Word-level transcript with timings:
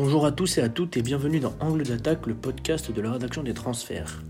Bonjour 0.00 0.24
à 0.26 0.30
tous 0.30 0.58
et 0.58 0.60
à 0.60 0.68
toutes 0.68 0.96
et 0.96 1.02
bienvenue 1.02 1.40
dans 1.40 1.54
Angle 1.58 1.82
d'attaque, 1.82 2.28
le 2.28 2.34
podcast 2.34 2.92
de 2.92 3.00
la 3.00 3.10
rédaction 3.10 3.42
des 3.42 3.52
transferts. 3.52 4.22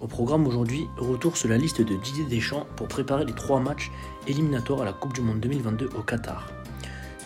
Au 0.00 0.06
programme 0.06 0.46
aujourd'hui, 0.46 0.84
retour 0.96 1.36
sur 1.36 1.48
la 1.48 1.58
liste 1.58 1.80
de 1.80 1.96
Didier 1.96 2.24
Deschamps 2.26 2.68
pour 2.76 2.86
préparer 2.86 3.24
les 3.24 3.32
trois 3.32 3.58
matchs 3.58 3.90
éliminatoires 4.28 4.82
à 4.82 4.84
la 4.84 4.92
Coupe 4.92 5.14
du 5.14 5.20
Monde 5.20 5.40
2022 5.40 5.88
au 5.98 6.02
Qatar. 6.02 6.46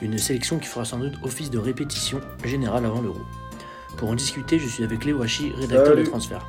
Une 0.01 0.17
sélection 0.17 0.59
qui 0.59 0.69
fera 0.69 0.87
sans 0.87 1.01
doute 1.01 1.13
office 1.23 1.51
de 1.51 1.59
répétition 1.59 2.23
générale 2.43 2.87
avant 2.87 3.03
l'Euro. 3.03 3.21
Pour 3.99 4.09
en 4.09 4.15
discuter, 4.15 4.59
je 4.59 4.69
suis 4.69 4.85
avec 4.85 5.05
Léo 5.05 5.21
Hachi, 5.21 5.53
rédacteur 5.55 5.95
des 5.95 6.05
transferts. 6.05 6.49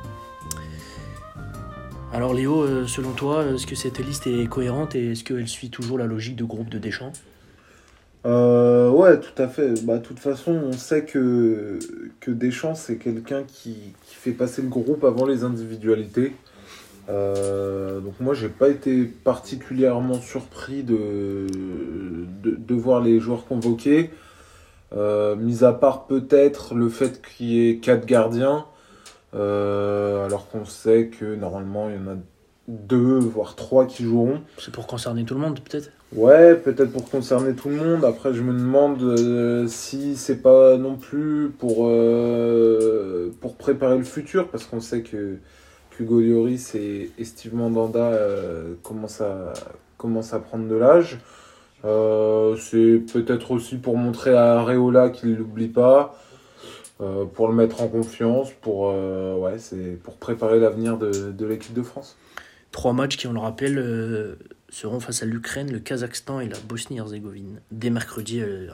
Alors 2.14 2.32
Léo, 2.32 2.62
euh, 2.62 2.86
selon 2.86 3.12
toi, 3.12 3.44
est-ce 3.48 3.66
que 3.66 3.74
cette 3.74 3.98
liste 3.98 4.26
est 4.26 4.48
cohérente 4.48 4.94
et 4.94 5.12
est-ce 5.12 5.24
qu'elle 5.24 5.46
suit 5.46 5.68
toujours 5.68 5.98
la 5.98 6.06
logique 6.06 6.36
de 6.36 6.44
groupe 6.44 6.70
de 6.70 6.78
Deschamps? 6.78 7.12
Euh, 8.26 8.90
ouais, 8.90 9.20
tout 9.20 9.42
à 9.42 9.48
fait. 9.48 9.84
Bah, 9.84 9.98
de 9.98 10.02
toute 10.02 10.18
façon, 10.18 10.52
on 10.52 10.72
sait 10.72 11.04
que, 11.04 11.78
que 12.20 12.30
Deschamps, 12.30 12.74
c'est 12.74 12.96
quelqu'un 12.96 13.42
qui, 13.46 13.94
fait 14.04 14.32
passer 14.32 14.62
le 14.62 14.68
groupe 14.68 15.04
avant 15.04 15.26
les 15.26 15.44
individualités. 15.44 16.34
Euh, 17.10 18.00
donc 18.00 18.14
moi, 18.20 18.32
j'ai 18.32 18.48
pas 18.48 18.68
été 18.68 19.04
particulièrement 19.04 20.20
surpris 20.20 20.82
de, 20.82 21.46
voir 22.70 23.02
les 23.02 23.20
joueurs 23.20 23.44
convoqués. 23.46 24.10
Euh, 24.96 25.36
mis 25.36 25.64
à 25.64 25.72
part 25.72 26.06
peut-être 26.06 26.74
le 26.74 26.88
fait 26.88 27.20
qu'il 27.20 27.46
y 27.46 27.68
ait 27.68 27.76
quatre 27.76 28.06
gardiens, 28.06 28.64
alors 29.34 30.48
qu'on 30.50 30.64
sait 30.64 31.08
que 31.08 31.34
normalement, 31.34 31.90
il 31.90 31.96
y 31.96 31.98
en 31.98 32.12
a 32.12 32.16
deux, 32.68 33.18
voire 33.18 33.56
trois 33.56 33.86
qui 33.86 34.04
joueront. 34.04 34.40
C'est 34.58 34.72
pour 34.72 34.86
concerner 34.86 35.24
tout 35.24 35.34
le 35.34 35.40
monde 35.40 35.60
peut-être 35.60 35.90
Ouais, 36.14 36.54
peut-être 36.54 36.92
pour 36.92 37.10
concerner 37.10 37.54
tout 37.54 37.68
le 37.68 37.76
monde. 37.76 38.04
Après, 38.04 38.32
je 38.32 38.42
me 38.42 38.52
demande 38.52 39.02
euh, 39.02 39.66
si 39.66 40.16
c'est 40.16 40.42
pas 40.42 40.76
non 40.76 40.96
plus 40.96 41.50
pour, 41.58 41.88
euh, 41.88 43.30
pour 43.40 43.56
préparer 43.56 43.98
le 43.98 44.04
futur, 44.04 44.48
parce 44.48 44.64
qu'on 44.64 44.80
sait 44.80 45.02
que 45.02 45.38
Hugo 45.98 46.20
Lloris 46.20 46.74
et, 46.74 47.10
et 47.18 47.24
Steve 47.24 47.54
Mandanda 47.54 48.10
euh, 48.12 48.74
commencent, 48.82 49.20
à, 49.20 49.52
commencent 49.96 50.34
à 50.34 50.38
prendre 50.38 50.68
de 50.68 50.76
l'âge. 50.76 51.18
C'est 52.58 53.02
peut-être 53.12 53.50
aussi 53.50 53.76
pour 53.76 53.96
montrer 53.96 54.34
à 54.34 54.60
Areola 54.60 55.10
qu'il 55.10 55.30
ne 55.32 55.36
l'oublie 55.36 55.68
pas, 55.68 56.16
euh, 57.00 57.24
pour 57.24 57.48
le 57.48 57.54
mettre 57.54 57.82
en 57.82 57.88
confiance, 57.88 58.52
pour, 58.62 58.90
euh, 58.92 59.36
ouais, 59.36 59.58
c'est 59.58 59.98
pour 60.02 60.14
préparer 60.16 60.60
l'avenir 60.60 60.96
de, 60.96 61.32
de 61.32 61.46
l'équipe 61.46 61.74
de 61.74 61.82
France. 61.82 62.16
Trois 62.74 62.92
matchs 62.92 63.16
qui, 63.16 63.28
on 63.28 63.32
le 63.32 63.38
rappelle, 63.38 63.78
euh, 63.78 64.34
seront 64.68 64.98
face 64.98 65.22
à 65.22 65.26
l'Ukraine, 65.26 65.70
le 65.70 65.78
Kazakhstan 65.78 66.40
et 66.40 66.48
la 66.48 66.58
Bosnie-Herzégovine. 66.58 67.60
Dès 67.70 67.88
mercredi, 67.88 68.40
euh, 68.40 68.66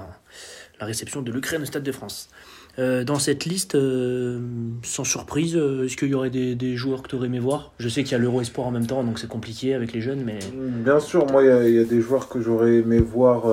la 0.81 0.87
réception 0.87 1.20
de 1.20 1.31
l'Ukraine 1.31 1.61
au 1.61 1.67
Stade 1.67 1.83
de 1.83 1.93
France. 1.93 2.31
Euh, 2.79 3.05
dans 3.05 3.19
cette 3.19 3.45
liste, 3.45 3.75
euh, 3.75 4.39
sans 4.83 5.05
surprise, 5.05 5.57
euh, 5.57 5.85
est-ce 5.85 5.97
qu'il 5.97 6.09
y 6.09 6.15
aurait 6.15 6.31
des, 6.31 6.77
joueurs 6.77 7.03
que 7.03 7.09
tu 7.09 7.17
aurais 7.17 7.27
aimé 7.27 7.41
voir? 7.41 7.73
Je 7.79 7.89
sais 7.89 8.05
qu'il 8.05 8.12
y 8.12 8.15
a 8.15 8.19
l'Euro 8.19 8.41
Espoir 8.41 8.69
en 8.69 8.71
même 8.71 8.87
temps, 8.87 9.03
donc 9.03 9.19
c'est 9.19 9.29
compliqué 9.29 9.75
avec 9.75 9.93
les 9.93 10.01
jeunes, 10.01 10.23
mais 10.25 10.39
Bien 10.55 11.01
sûr, 11.01 11.27
moi, 11.31 11.43
il 11.43 11.75
y 11.75 11.79
a- 11.79 11.85
des 11.85 12.01
joueurs 12.01 12.29
que 12.29 12.41
j'aurais 12.41 12.77
aimé 12.77 12.99
voir 12.99 13.47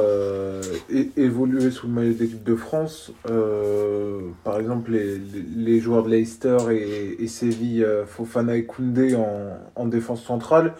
évoluer 1.15 1.71
sous 1.71 1.87
le 1.87 1.93
maillot 1.93 2.13
d'équipe 2.13 2.43
de 2.43 2.55
France. 2.55 3.11
Par 4.43 4.59
exemple, 4.59 4.91
les, 4.91 5.79
joueurs 5.79 6.03
de 6.03 6.09
Leicester 6.09 6.57
et, 7.19 7.27
Séville, 7.27 7.85
Fofana 8.05 8.55
et 8.55 8.65
Koundé 8.65 9.15
en, 9.15 9.57
en 9.75 9.85
défense 9.87 10.23
centrale. 10.23 10.73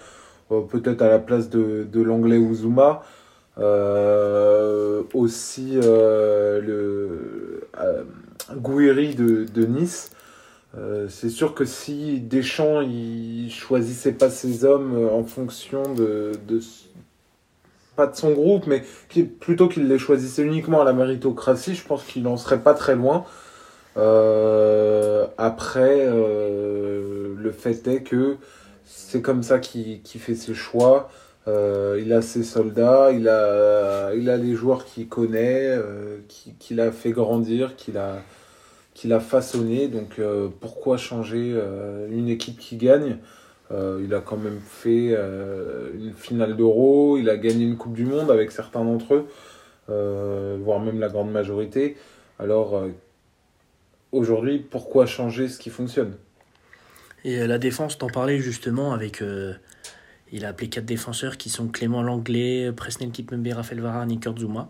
Peut-être 0.49 1.01
à 1.01 1.09
la 1.09 1.19
place 1.19 1.49
de, 1.49 1.87
l'anglais 2.01 2.37
Uzuma. 2.37 3.01
Aussi 5.13 5.79
le 5.81 7.67
Gouiri 8.55 9.15
de, 9.15 9.45
de 9.45 9.65
Nice. 9.65 10.11
Euh, 10.77 11.07
c'est 11.09 11.29
sûr 11.29 11.53
que 11.55 11.65
si 11.65 12.19
Deschamps 12.19 12.81
il 12.81 13.49
choisissait 13.51 14.11
pas 14.11 14.29
ses 14.29 14.65
hommes 14.65 14.95
euh, 14.95 15.09
en 15.09 15.23
fonction 15.23 15.93
de, 15.93 16.33
pas 17.95 18.05
de 18.07 18.15
son 18.15 18.31
groupe, 18.31 18.67
mais 18.67 18.83
plutôt 19.39 19.69
qu'il 19.69 19.87
les 19.87 19.97
choisissait 19.97 20.43
uniquement 20.43 20.81
à 20.81 20.83
la 20.83 20.93
méritocratie, 20.93 21.73
je 21.73 21.85
pense 21.85 22.03
qu'il 22.03 22.27
en 22.27 22.37
serait 22.37 22.59
pas 22.59 22.73
très 22.73 22.95
loin. 22.95 23.25
Euh, 23.95 25.25
après, 25.37 26.05
le 26.05 27.51
fait 27.57 27.87
est 27.87 28.03
que 28.03 28.37
c'est 28.85 29.21
comme 29.21 29.41
ça 29.41 29.59
qu'il 29.59 30.01
fait 30.03 30.35
ses 30.35 30.53
choix. 30.53 31.09
Euh, 31.47 31.97
il 32.03 32.11
a 32.11 32.21
ses 32.21 32.43
soldats, 32.43 33.11
il 33.11 33.29
a, 33.29 34.13
il 34.13 34.29
a 34.29 34.35
les 34.35 34.53
joueurs 34.53 34.83
qu'il 34.83 35.07
connaît, 35.07 35.69
euh, 35.69 36.17
qui- 36.27 36.53
qu'il 36.59 36.81
a 36.81 36.91
fait 36.91 37.11
grandir, 37.11 37.77
qu'il 37.77 37.97
a, 37.97 38.21
qu'il 38.93 39.13
a 39.13 39.21
façonné. 39.21 39.87
Donc 39.87 40.19
euh, 40.19 40.49
pourquoi 40.59 40.97
changer 40.97 41.53
euh, 41.55 42.07
une 42.11 42.27
équipe 42.27 42.59
qui 42.59 42.75
gagne? 42.75 43.17
Il 43.69 44.13
a 44.13 44.21
quand 44.21 44.37
même 44.37 44.61
fait 44.61 45.09
une 45.93 46.13
finale 46.15 46.55
d'Euro, 46.55 47.17
il 47.17 47.29
a 47.29 47.35
gagné 47.35 47.65
une 47.65 47.75
Coupe 47.75 47.95
du 47.95 48.05
Monde 48.05 48.31
avec 48.31 48.53
certains 48.53 48.81
d'entre 48.85 49.15
eux, 49.15 50.57
voire 50.63 50.79
même 50.79 51.01
la 51.01 51.09
grande 51.09 51.31
majorité. 51.31 51.97
Alors 52.39 52.81
aujourd'hui, 54.13 54.59
pourquoi 54.59 55.05
changer 55.05 55.49
ce 55.49 55.59
qui 55.59 55.69
fonctionne? 55.69 56.13
Et 57.25 57.45
la 57.45 57.57
défense, 57.57 57.97
t'en 57.97 58.07
parlais 58.07 58.39
justement 58.39 58.93
avec. 58.93 59.21
Il 60.31 60.45
a 60.45 60.49
appelé 60.49 60.69
quatre 60.69 60.85
défenseurs 60.85 61.37
qui 61.37 61.49
sont 61.49 61.67
Clément 61.67 62.03
Langlais, 62.03 62.71
Presnel 62.71 63.11
Kipembe, 63.11 63.47
Raphaël 63.47 63.81
Varane 63.81 64.11
et 64.11 64.17
Kurt 64.17 64.39
Zouma, 64.39 64.69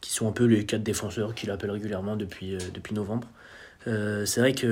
qui 0.00 0.12
sont 0.12 0.28
un 0.28 0.32
peu 0.32 0.44
les 0.44 0.66
quatre 0.66 0.82
défenseurs 0.82 1.34
qu'il 1.34 1.50
appelle 1.50 1.70
régulièrement 1.70 2.16
depuis, 2.16 2.54
euh, 2.54 2.58
novembre. 2.92 3.28
Euh, 3.86 4.24
c'est 4.24 4.40
vrai 4.40 4.54
que 4.54 4.66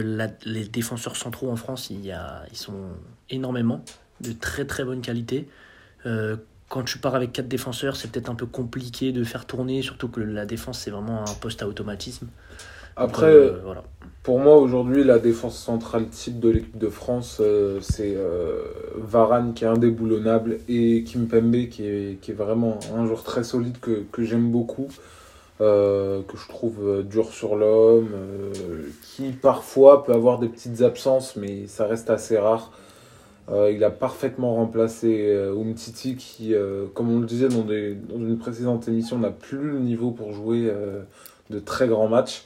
les 0.44 0.64
défenseurs 0.68 1.16
centraux 1.16 1.50
en 1.50 1.56
France, 1.56 1.90
il 1.90 2.04
y 2.04 2.12
a, 2.12 2.44
ils 2.50 2.56
sont 2.56 2.90
énormément, 3.30 3.84
de 4.20 4.32
très 4.32 4.64
très 4.64 4.84
bonne 4.84 5.00
qualité. 5.00 5.48
Euh, 6.06 6.36
quand 6.68 6.84
tu 6.84 6.98
pars 6.98 7.14
avec 7.14 7.32
quatre 7.32 7.48
défenseurs, 7.48 7.96
c'est 7.96 8.10
peut-être 8.10 8.30
un 8.30 8.34
peu 8.34 8.46
compliqué 8.46 9.12
de 9.12 9.24
faire 9.24 9.44
tourner, 9.46 9.82
surtout 9.82 10.08
que 10.08 10.20
la 10.20 10.46
défense, 10.46 10.78
c'est 10.78 10.90
vraiment 10.90 11.20
un 11.20 11.34
poste 11.34 11.62
à 11.62 11.68
automatisme. 11.68 12.28
Après, 12.96 13.26
euh, 13.26 13.60
voilà. 13.64 13.82
Pour 14.22 14.38
moi, 14.38 14.56
aujourd'hui, 14.58 15.02
la 15.02 15.18
défense 15.18 15.58
centrale 15.58 16.06
type 16.08 16.38
de 16.38 16.48
l'équipe 16.50 16.78
de 16.78 16.88
France, 16.88 17.38
euh, 17.40 17.80
c'est 17.80 18.14
euh, 18.16 18.62
Varane 18.96 19.52
qui 19.52 19.64
est 19.64 19.66
indéboulonnable 19.66 20.58
et 20.68 21.02
Kimpembe 21.04 21.68
qui 21.68 21.84
est, 21.86 22.18
qui 22.20 22.30
est 22.30 22.34
vraiment 22.34 22.78
un 22.96 23.04
joueur 23.06 23.24
très 23.24 23.42
solide 23.42 23.80
que, 23.80 24.04
que 24.12 24.22
j'aime 24.22 24.50
beaucoup, 24.52 24.86
euh, 25.60 26.22
que 26.28 26.36
je 26.36 26.48
trouve 26.48 26.76
euh, 26.86 27.02
dur 27.02 27.30
sur 27.32 27.56
l'homme, 27.56 28.10
euh, 28.14 28.52
qui 29.02 29.32
parfois 29.32 30.04
peut 30.04 30.12
avoir 30.12 30.38
des 30.38 30.48
petites 30.48 30.82
absences, 30.82 31.36
mais 31.36 31.66
ça 31.66 31.86
reste 31.86 32.10
assez 32.10 32.38
rare. 32.38 32.70
Euh, 33.50 33.72
il 33.74 33.82
a 33.84 33.90
parfaitement 33.90 34.54
remplacé 34.54 35.26
euh, 35.28 35.54
Umtiti 35.60 36.16
qui, 36.16 36.54
euh, 36.54 36.86
comme 36.94 37.10
on 37.10 37.18
le 37.20 37.26
disait 37.26 37.48
dans, 37.48 37.62
des- 37.64 37.94
dans 37.94 38.16
une 38.18 38.38
précédente 38.38 38.86
émission, 38.88 39.18
n'a 39.18 39.30
plus 39.30 39.58
le 39.72 39.80
niveau 39.80 40.12
pour 40.12 40.32
jouer 40.32 40.68
euh, 40.70 41.02
de 41.50 41.58
très 41.58 41.88
grands 41.88 42.08
matchs. 42.08 42.44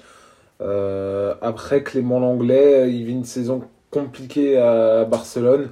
Euh, 0.60 1.34
après, 1.42 1.82
Clément 1.82 2.20
Langlais, 2.20 2.90
il 2.92 3.04
vit 3.04 3.12
une 3.12 3.24
saison 3.24 3.62
compliquée 3.90 4.58
à 4.58 5.04
Barcelone, 5.04 5.70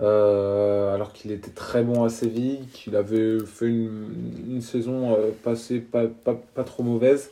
euh, 0.00 0.94
alors 0.94 1.12
qu'il 1.12 1.32
était 1.32 1.50
très 1.50 1.82
bon 1.82 2.04
à 2.04 2.08
Séville, 2.08 2.66
qu'il 2.72 2.96
avait 2.96 3.38
fait 3.40 3.66
une, 3.66 4.06
une 4.48 4.60
saison 4.62 5.12
euh, 5.12 5.30
passée 5.42 5.78
pas, 5.80 6.04
pas, 6.24 6.34
pas 6.54 6.64
trop 6.64 6.82
mauvaise. 6.82 7.30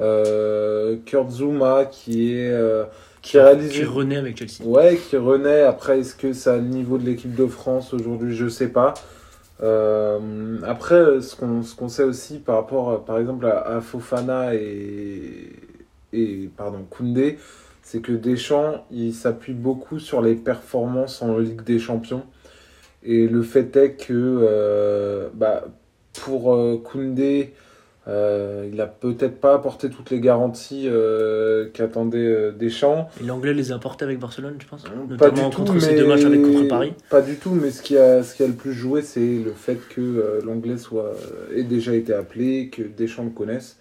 Euh, 0.00 0.96
Kurt 1.04 1.30
Zouma, 1.30 1.84
qui 1.84 2.32
est 2.32 2.50
euh, 2.50 2.84
qui 3.20 3.38
réalise 3.38 3.70
Qui 3.70 3.84
renaît 3.84 4.16
avec 4.16 4.36
Chelsea. 4.38 4.66
Ouais, 4.66 4.96
qui 4.96 5.16
renaît. 5.16 5.62
Après, 5.62 6.00
est-ce 6.00 6.14
que 6.14 6.32
c'est 6.32 6.50
à 6.50 6.56
le 6.56 6.62
niveau 6.62 6.98
de 6.98 7.04
l'équipe 7.04 7.34
de 7.34 7.46
France 7.46 7.94
aujourd'hui? 7.94 8.34
Je 8.34 8.48
sais 8.48 8.68
pas. 8.68 8.94
Euh, 9.62 10.18
après, 10.66 11.20
ce 11.20 11.36
qu'on 11.36 11.62
ce 11.62 11.76
qu'on 11.76 11.88
sait 11.88 12.02
aussi 12.02 12.38
par 12.38 12.56
rapport, 12.56 13.04
par 13.04 13.18
exemple, 13.18 13.46
à, 13.46 13.76
à 13.76 13.80
Fofana 13.80 14.54
et, 14.54 15.52
et 16.12 16.50
pardon, 16.56 16.84
Koundé, 16.88 17.38
c'est 17.82 18.00
que 18.00 18.12
Deschamps, 18.12 18.84
il 18.90 19.12
s'appuie 19.12 19.54
beaucoup 19.54 19.98
sur 19.98 20.22
les 20.22 20.34
performances 20.34 21.22
en 21.22 21.38
Ligue 21.38 21.62
des 21.62 21.78
Champions. 21.78 22.22
Et 23.02 23.26
le 23.26 23.42
fait 23.42 23.74
est 23.76 23.92
que 23.94 24.12
euh, 24.12 25.28
bah, 25.34 25.64
pour 26.22 26.54
euh, 26.54 26.80
Koundé, 26.82 27.52
euh, 28.08 28.68
il 28.72 28.80
a 28.80 28.86
peut-être 28.86 29.40
pas 29.40 29.54
apporté 29.54 29.90
toutes 29.90 30.10
les 30.10 30.20
garanties 30.20 30.88
qu'attendait 31.72 32.52
Deschamps. 32.52 33.08
Et 33.20 33.24
l'anglais 33.26 33.54
les 33.54 33.72
a 33.72 33.76
apportés 33.76 34.04
avec 34.04 34.18
Barcelone, 34.18 34.58
penses 34.68 34.82
Pas 34.84 34.90
Notamment 35.08 35.48
du 35.48 35.54
tout, 35.54 35.62
contre 35.64 35.80
ces 35.80 35.92
mais- 35.92 35.98
deux 35.98 36.06
matchs 36.06 36.24
avec 36.24 36.42
contre 36.42 36.68
Paris. 36.68 36.94
Pas 37.10 37.22
du 37.22 37.36
tout, 37.36 37.50
mais 37.50 37.70
ce 37.70 37.82
qui 37.82 37.96
a, 37.96 38.22
ce 38.22 38.34
qui 38.36 38.42
a 38.42 38.46
le 38.46 38.52
plus 38.54 38.72
joué, 38.72 39.02
c'est 39.02 39.20
le 39.44 39.52
fait 39.52 39.78
que 39.88 40.40
l'anglais 40.44 40.78
soit 40.78 41.12
ait 41.54 41.62
déjà 41.64 41.94
été 41.94 42.12
appelé, 42.12 42.68
que 42.68 42.82
Deschamps 42.82 43.24
le 43.24 43.30
connaisse. 43.30 43.78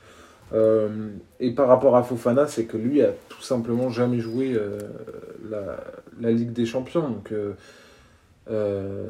Euh, 0.53 1.09
et 1.39 1.51
par 1.51 1.67
rapport 1.67 1.95
à 1.95 2.03
Fofana, 2.03 2.47
c'est 2.47 2.65
que 2.65 2.77
lui 2.77 3.01
a 3.01 3.11
tout 3.29 3.41
simplement 3.41 3.89
jamais 3.89 4.19
joué 4.19 4.53
euh, 4.53 4.79
la, 5.49 5.77
la 6.19 6.31
Ligue 6.31 6.51
des 6.51 6.65
Champions. 6.65 7.07
Donc 7.09 7.31
euh, 7.31 7.53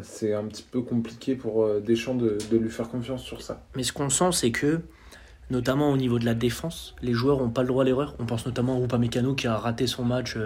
c'est 0.04 0.34
un 0.34 0.44
petit 0.44 0.64
peu 0.64 0.82
compliqué 0.82 1.36
pour 1.36 1.68
Deschamps 1.82 2.16
de, 2.16 2.38
de 2.52 2.58
lui 2.58 2.70
faire 2.70 2.90
confiance 2.90 3.24
sur 3.24 3.42
ça. 3.42 3.62
Mais 3.76 3.84
ce 3.84 3.92
qu'on 3.94 4.10
sent, 4.10 4.32
c'est 4.34 4.52
que 4.52 4.82
notamment 5.50 5.92
au 5.92 5.98
niveau 5.98 6.20
de 6.20 6.26
la 6.26 6.34
défense. 6.34 6.96
Les 7.02 7.14
joueurs 7.14 7.40
n'ont 7.40 7.50
pas 7.50 7.62
le 7.62 7.68
droit 7.68 7.84
à 7.84 7.86
l'erreur. 7.86 8.16
On 8.20 8.26
pense 8.26 8.46
notamment 8.46 8.78
à 8.78 8.80
Upamecano 8.82 9.34
qui 9.36 9.48
a 9.48 9.58
raté 9.58 9.86
son 9.88 10.04
match 10.06 10.38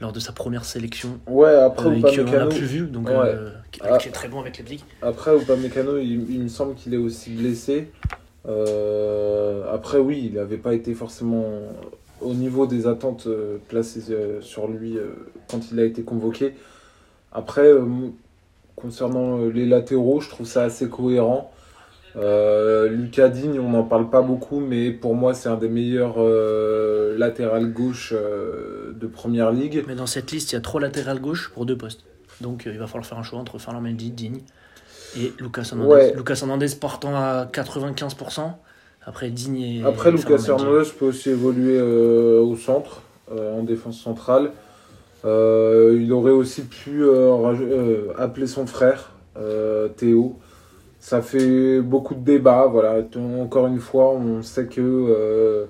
lors 0.00 0.12
de 0.12 0.20
sa 0.20 0.32
première 0.32 0.64
sélection. 0.64 1.20
Ouais, 1.26 1.52
après 1.54 1.88
euh, 1.88 2.00
qu'on 2.00 2.00
n'a 2.00 2.12
Upamecano, 2.12 2.48
plus 2.48 2.64
vu, 2.64 2.86
donc 2.86 3.08
Ouais. 3.08 3.14
euh, 3.16 3.50
qui, 3.70 3.80
Ah. 3.84 3.98
qui 3.98 4.08
est 4.08 4.12
très 4.12 4.28
bon 4.28 4.40
avec 4.40 4.56
Leipzig. 4.58 4.84
après 5.02 5.36
Upamecano, 5.36 5.98
il, 5.98 6.30
il 6.30 6.40
me 6.42 6.48
semble 6.48 6.74
qu'il 6.74 6.94
est 6.94 6.98
aussi 6.98 7.30
blessé. 7.30 7.90
Euh, 8.48 9.72
après, 9.72 9.98
oui, 9.98 10.24
il 10.26 10.34
n'avait 10.34 10.56
pas 10.56 10.74
été 10.74 10.94
forcément 10.94 11.44
au 12.20 12.34
niveau 12.34 12.66
des 12.66 12.86
attentes 12.86 13.26
euh, 13.26 13.58
placées 13.68 14.12
euh, 14.12 14.40
sur 14.40 14.68
lui 14.68 14.96
quand 15.50 15.70
il 15.70 15.80
a 15.80 15.84
été 15.84 16.02
convoqué. 16.02 16.54
Après, 17.32 17.70
concernant 18.76 19.38
les 19.46 19.66
latéraux, 19.66 20.20
je 20.20 20.28
trouve 20.28 20.46
ça 20.46 20.64
assez 20.64 20.88
cohérent. 20.88 21.50
Lucas 22.14 23.30
Digne, 23.30 23.58
on 23.58 23.70
n'en 23.70 23.84
parle 23.84 24.10
pas 24.10 24.20
beaucoup, 24.20 24.60
mais 24.60 24.90
pour 24.90 25.14
moi, 25.14 25.32
c'est 25.32 25.48
un 25.48 25.56
des 25.56 25.70
meilleurs 25.70 26.16
euh, 26.18 27.16
latéral 27.16 27.72
gauche 27.72 28.12
de 28.12 29.06
première 29.06 29.50
ligue. 29.50 29.82
Mais 29.88 29.94
dans 29.94 30.06
cette 30.06 30.30
liste, 30.30 30.52
il 30.52 30.56
y 30.56 30.58
a 30.58 30.60
trois 30.60 30.80
latérales 30.80 31.20
gauche 31.20 31.50
pour 31.54 31.64
deux 31.64 31.76
postes. 31.76 32.04
Donc 32.42 32.64
il 32.66 32.78
va 32.78 32.86
falloir 32.86 33.06
faire 33.06 33.18
un 33.18 33.22
choix 33.22 33.38
entre 33.38 33.58
Ferland 33.58 33.82
Mendy, 33.82 34.10
Digne 34.10 34.40
et 35.16 35.32
Lucas 35.40 35.68
Hernandez. 35.72 35.90
Ouais. 35.90 36.14
Lucas 36.14 36.38
Hernandez 36.42 36.68
partant 36.80 37.14
à 37.14 37.46
95%. 37.46 38.52
Après 39.04 39.30
Digne 39.30 39.60
et. 39.60 39.82
Après, 39.84 40.10
Lucas. 40.10 40.44
Hernandez 40.48 40.88
peut 40.98 41.06
aussi 41.06 41.30
évoluer 41.30 41.76
euh, 41.78 42.40
au 42.40 42.56
centre, 42.56 43.02
euh, 43.32 43.58
en 43.58 43.62
défense 43.62 44.00
centrale. 44.00 44.52
Euh, 45.24 45.98
il 46.00 46.12
aurait 46.12 46.32
aussi 46.32 46.62
pu 46.62 47.04
appeler 48.16 48.46
son 48.46 48.66
frère, 48.66 49.12
Théo. 49.96 50.38
Ça 51.00 51.20
fait 51.20 51.80
beaucoup 51.80 52.14
de 52.14 52.24
débats. 52.24 52.66
Voilà. 52.66 53.04
Encore 53.40 53.66
une 53.66 53.80
fois, 53.80 54.10
on 54.12 54.42
sait 54.42 54.66
que 54.66 55.66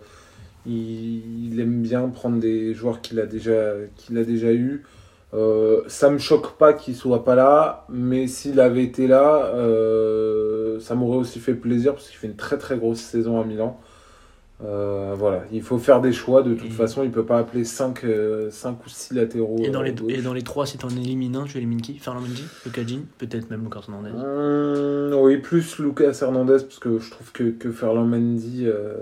il, 0.64 1.52
il 1.52 1.60
aime 1.60 1.82
bien 1.82 2.08
prendre 2.08 2.38
des 2.38 2.74
joueurs 2.74 3.00
qu'il 3.00 3.18
a 3.18 3.26
déjà, 3.26 3.72
qu'il 3.96 4.16
a 4.18 4.24
déjà 4.24 4.52
eu. 4.52 4.84
Euh, 5.34 5.80
ça 5.86 6.10
me 6.10 6.18
choque 6.18 6.58
pas 6.58 6.74
qu'il 6.74 6.94
soit 6.94 7.24
pas 7.24 7.34
là, 7.34 7.86
mais 7.88 8.26
s'il 8.26 8.60
avait 8.60 8.84
été 8.84 9.06
là, 9.06 9.46
euh, 9.54 10.78
ça 10.78 10.94
m'aurait 10.94 11.16
aussi 11.16 11.38
fait 11.40 11.54
plaisir 11.54 11.94
parce 11.94 12.08
qu'il 12.08 12.18
fait 12.18 12.26
une 12.26 12.36
très 12.36 12.58
très 12.58 12.76
grosse 12.76 13.00
saison 13.00 13.40
à 13.40 13.44
Milan. 13.44 13.80
Euh, 14.64 15.14
voilà, 15.18 15.42
il 15.50 15.62
faut 15.62 15.78
faire 15.78 16.00
des 16.00 16.12
choix. 16.12 16.42
De 16.42 16.54
toute 16.54 16.66
Et- 16.68 16.70
façon, 16.70 17.02
il 17.02 17.10
peut 17.10 17.24
pas 17.24 17.38
appeler 17.38 17.64
5 17.64 18.04
ou 18.04 18.88
6 18.88 19.14
latéraux. 19.14 19.56
Et 19.58 19.70
dans, 19.70 19.82
les, 19.82 19.92
gauche. 19.92 20.12
et 20.12 20.22
dans 20.22 20.34
les 20.34 20.42
trois, 20.42 20.66
si 20.66 20.78
tu 20.78 20.84
en 20.86 20.90
élimines 20.90 21.34
un, 21.34 21.44
tu 21.44 21.56
élimines 21.56 21.80
qui? 21.80 21.98
Ferland 21.98 22.20
Mendy, 22.22 22.44
peut-être 23.18 23.50
même 23.50 23.64
Lucas 23.64 23.80
Hernandez. 23.88 24.10
Hum, 24.10 25.14
oui, 25.20 25.38
plus 25.38 25.78
Lucas 25.78 26.16
Hernandez, 26.20 26.58
parce 26.62 26.78
que 26.78 26.98
je 27.00 27.10
trouve 27.10 27.32
que, 27.32 27.50
que 27.50 27.72
Ferland 27.72 28.06
Mendy, 28.06 28.66
euh, 28.66 28.94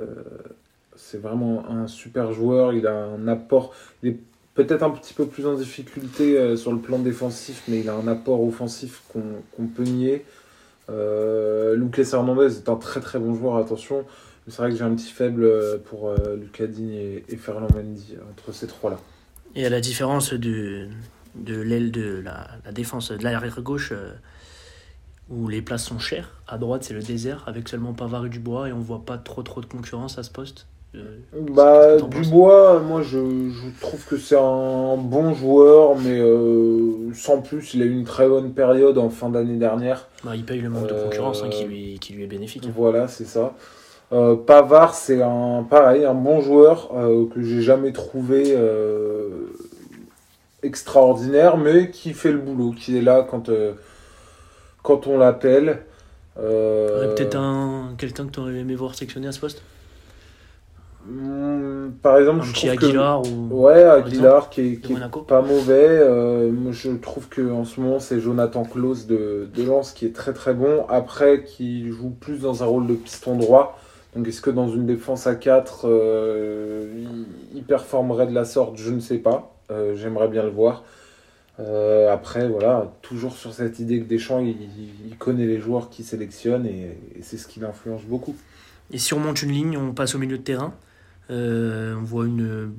c'est 0.96 1.20
vraiment 1.20 1.64
un 1.68 1.86
super 1.88 2.32
joueur. 2.32 2.72
Il 2.72 2.86
a 2.86 2.94
un 2.94 3.28
apport. 3.28 3.74
Il 4.02 4.10
est 4.10 4.18
peut-être 4.64 4.82
un 4.82 4.90
petit 4.90 5.14
peu 5.14 5.26
plus 5.26 5.46
en 5.46 5.54
difficulté 5.54 6.36
euh, 6.36 6.56
sur 6.56 6.72
le 6.72 6.78
plan 6.78 6.98
défensif, 6.98 7.62
mais 7.68 7.80
il 7.80 7.88
a 7.88 7.94
un 7.94 8.08
apport 8.08 8.42
offensif 8.42 9.02
qu'on 9.12 9.66
peut 9.66 9.84
nier. 9.84 10.24
Euh, 10.88 11.76
Lucas 11.76 12.10
Hernandez 12.12 12.56
est 12.56 12.68
un 12.68 12.76
très 12.76 13.00
très 13.00 13.18
bon 13.18 13.34
joueur, 13.34 13.56
attention. 13.56 14.04
C'est 14.48 14.62
vrai 14.62 14.70
que 14.70 14.76
j'ai 14.76 14.84
un 14.84 14.94
petit 14.94 15.10
faible 15.10 15.44
euh, 15.44 15.78
pour 15.78 16.08
euh, 16.08 16.38
et, 16.58 17.24
et 17.28 17.36
Ferland 17.36 17.72
Mendy, 17.74 18.16
entre 18.30 18.52
ces 18.52 18.66
trois-là. 18.66 18.98
Et 19.54 19.66
à 19.66 19.70
la 19.70 19.80
différence 19.80 20.32
de, 20.32 20.88
l'aile 21.46 21.92
de 21.92 22.20
la, 22.20 22.48
défense 22.72 23.12
de 23.12 23.22
l'arrière 23.22 23.62
gauche, 23.62 23.92
euh, 23.92 24.12
où 25.28 25.48
les 25.48 25.62
places 25.62 25.84
sont 25.84 25.98
chères, 25.98 26.42
à 26.48 26.58
droite 26.58 26.84
c'est 26.84 26.94
le 26.94 27.02
désert, 27.02 27.44
avec 27.46 27.68
seulement 27.68 27.92
Pavard 27.92 28.26
et 28.26 28.28
Dubois, 28.28 28.68
et 28.68 28.72
on 28.72 28.80
voit 28.80 29.04
pas 29.04 29.18
trop 29.18 29.42
trop 29.42 29.60
de 29.60 29.66
concurrence 29.66 30.18
à 30.18 30.22
ce 30.22 30.30
poste? 30.30 30.66
Euh, 30.94 31.18
Bah, 31.32 31.96
Dubois, 32.00 32.80
moi 32.80 33.02
je, 33.02 33.18
je 33.50 33.80
trouve 33.80 34.04
que 34.06 34.16
c'est 34.16 34.36
un 34.36 34.96
bon 34.96 35.34
joueur, 35.34 35.96
mais 35.96 36.18
euh, 36.18 37.12
sans 37.14 37.40
plus, 37.40 37.74
il 37.74 37.82
a 37.82 37.84
eu 37.84 37.92
une 37.92 38.04
très 38.04 38.26
bonne 38.28 38.52
période 38.52 38.98
en 38.98 39.08
fin 39.10 39.28
d'année 39.28 39.56
dernière. 39.56 40.08
bah, 40.24 40.34
il 40.34 40.44
paye 40.44 40.60
le 40.60 40.68
manque 40.68 40.88
de 40.88 40.94
Euh, 40.94 41.04
concurrence 41.04 41.42
hein, 41.44 41.48
qui, 41.48 41.64
lui, 41.64 41.98
qui 42.00 42.12
lui 42.14 42.24
est 42.24 42.26
bénéfique. 42.26 42.64
hein. 42.66 42.72
Voilà, 42.76 43.06
c'est 43.06 43.24
ça. 43.26 43.54
Euh, 44.12 44.34
Pavard, 44.34 44.94
c'est 44.94 45.22
un 45.22 45.64
pareil, 45.68 46.04
un 46.04 46.14
bon 46.14 46.40
joueur 46.40 46.88
que 47.32 47.40
j'ai 47.42 47.62
jamais 47.62 47.92
trouvé 47.92 48.56
extraordinaire, 50.62 51.56
mais 51.56 51.90
qui 51.90 52.12
fait 52.12 52.32
le 52.32 52.38
boulot, 52.38 52.72
qui 52.72 52.96
est 52.98 53.02
là 53.02 53.26
quand, 53.28 53.48
quand 54.82 55.06
on 55.06 55.18
l'appelle. 55.18 55.82
Euh, 56.38 57.08
Ouais, 57.08 57.14
Peut-être 57.14 57.36
un, 57.36 57.94
quelqu'un 57.98 58.26
que 58.26 58.32
tu 58.32 58.40
aurais 58.40 58.56
aimé 58.56 58.74
voir 58.74 58.94
sectionner 58.94 59.28
à 59.28 59.32
ce 59.32 59.40
poste? 59.40 59.62
Par 62.02 62.18
exemple, 62.18 62.40
Un 62.40 62.44
je 62.44 62.52
petit 62.52 62.66
trouve 62.66 62.78
que- 62.78 62.84
Aguilar 62.86 63.22
ou 63.26 63.48
Ouais, 63.64 63.82
Aguilar 63.82 64.50
qui 64.50 64.60
est, 64.60 64.76
qui 64.76 64.94
pas 65.26 65.42
mauvais. 65.42 65.86
Euh, 65.88 66.50
moi, 66.52 66.72
je 66.72 66.90
trouve 66.92 67.28
que 67.28 67.50
en 67.50 67.64
ce 67.64 67.80
moment, 67.80 67.98
c'est 68.00 68.20
Jonathan 68.20 68.64
Klaus 68.64 69.06
de, 69.06 69.48
de 69.54 69.62
Lens 69.64 69.92
qui 69.92 70.06
est 70.06 70.14
très 70.14 70.32
très 70.32 70.54
bon. 70.54 70.84
Après, 70.88 71.44
qui 71.44 71.88
joue 71.90 72.10
plus 72.10 72.40
dans 72.40 72.62
un 72.62 72.66
rôle 72.66 72.86
de 72.86 72.94
piston 72.94 73.36
droit. 73.36 73.78
Donc, 74.14 74.26
est-ce 74.28 74.40
que 74.40 74.50
dans 74.50 74.68
une 74.68 74.86
défense 74.86 75.26
à 75.26 75.34
4, 75.34 75.82
euh, 75.88 76.86
il, 76.98 77.26
il 77.58 77.62
performerait 77.64 78.26
de 78.26 78.34
la 78.34 78.44
sorte? 78.44 78.76
Je 78.76 78.90
ne 78.90 79.00
sais 79.00 79.18
pas. 79.18 79.54
Euh, 79.70 79.94
J'aimerais 79.96 80.28
bien 80.28 80.42
le 80.42 80.50
voir. 80.50 80.84
Euh, 81.60 82.10
après, 82.12 82.48
voilà, 82.48 82.90
toujours 83.02 83.34
sur 83.34 83.52
cette 83.52 83.78
idée 83.80 84.00
que 84.00 84.04
Deschamps, 84.06 84.38
il, 84.40 84.56
il 85.08 85.16
connaît 85.16 85.46
les 85.46 85.58
joueurs 85.60 85.90
qu'il 85.90 86.04
sélectionne 86.04 86.64
et, 86.66 86.96
et 87.18 87.22
c'est 87.22 87.36
ce 87.36 87.46
qui 87.46 87.60
l'influence 87.60 88.02
beaucoup. 88.04 88.34
Et 88.92 88.98
si 88.98 89.12
on 89.14 89.18
monte 89.20 89.42
une 89.42 89.52
ligne, 89.52 89.76
on 89.76 89.92
passe 89.92 90.14
au 90.14 90.18
milieu 90.18 90.38
de 90.38 90.42
terrain. 90.42 90.72
Euh, 91.30 91.94
on 91.98 92.02
voit 92.02 92.26
une, 92.26 92.72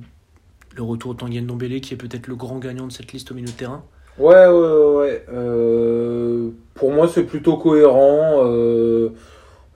le 0.76 0.82
retour 0.82 1.14
de 1.14 1.18
Tanguy 1.20 1.40
Ndombele 1.40 1.80
qui 1.80 1.94
est 1.94 1.96
peut-être 1.96 2.26
le 2.26 2.34
grand 2.36 2.58
gagnant 2.58 2.86
de 2.86 2.92
cette 2.92 3.12
liste 3.12 3.30
au 3.30 3.34
milieu 3.34 3.46
de 3.46 3.52
terrain. 3.52 3.82
Ouais, 4.18 4.46
ouais, 4.46 4.96
ouais. 4.96 5.24
Euh, 5.32 6.50
pour 6.74 6.92
moi, 6.92 7.08
c'est 7.08 7.22
plutôt 7.22 7.56
cohérent. 7.56 8.40
Euh, 8.44 9.08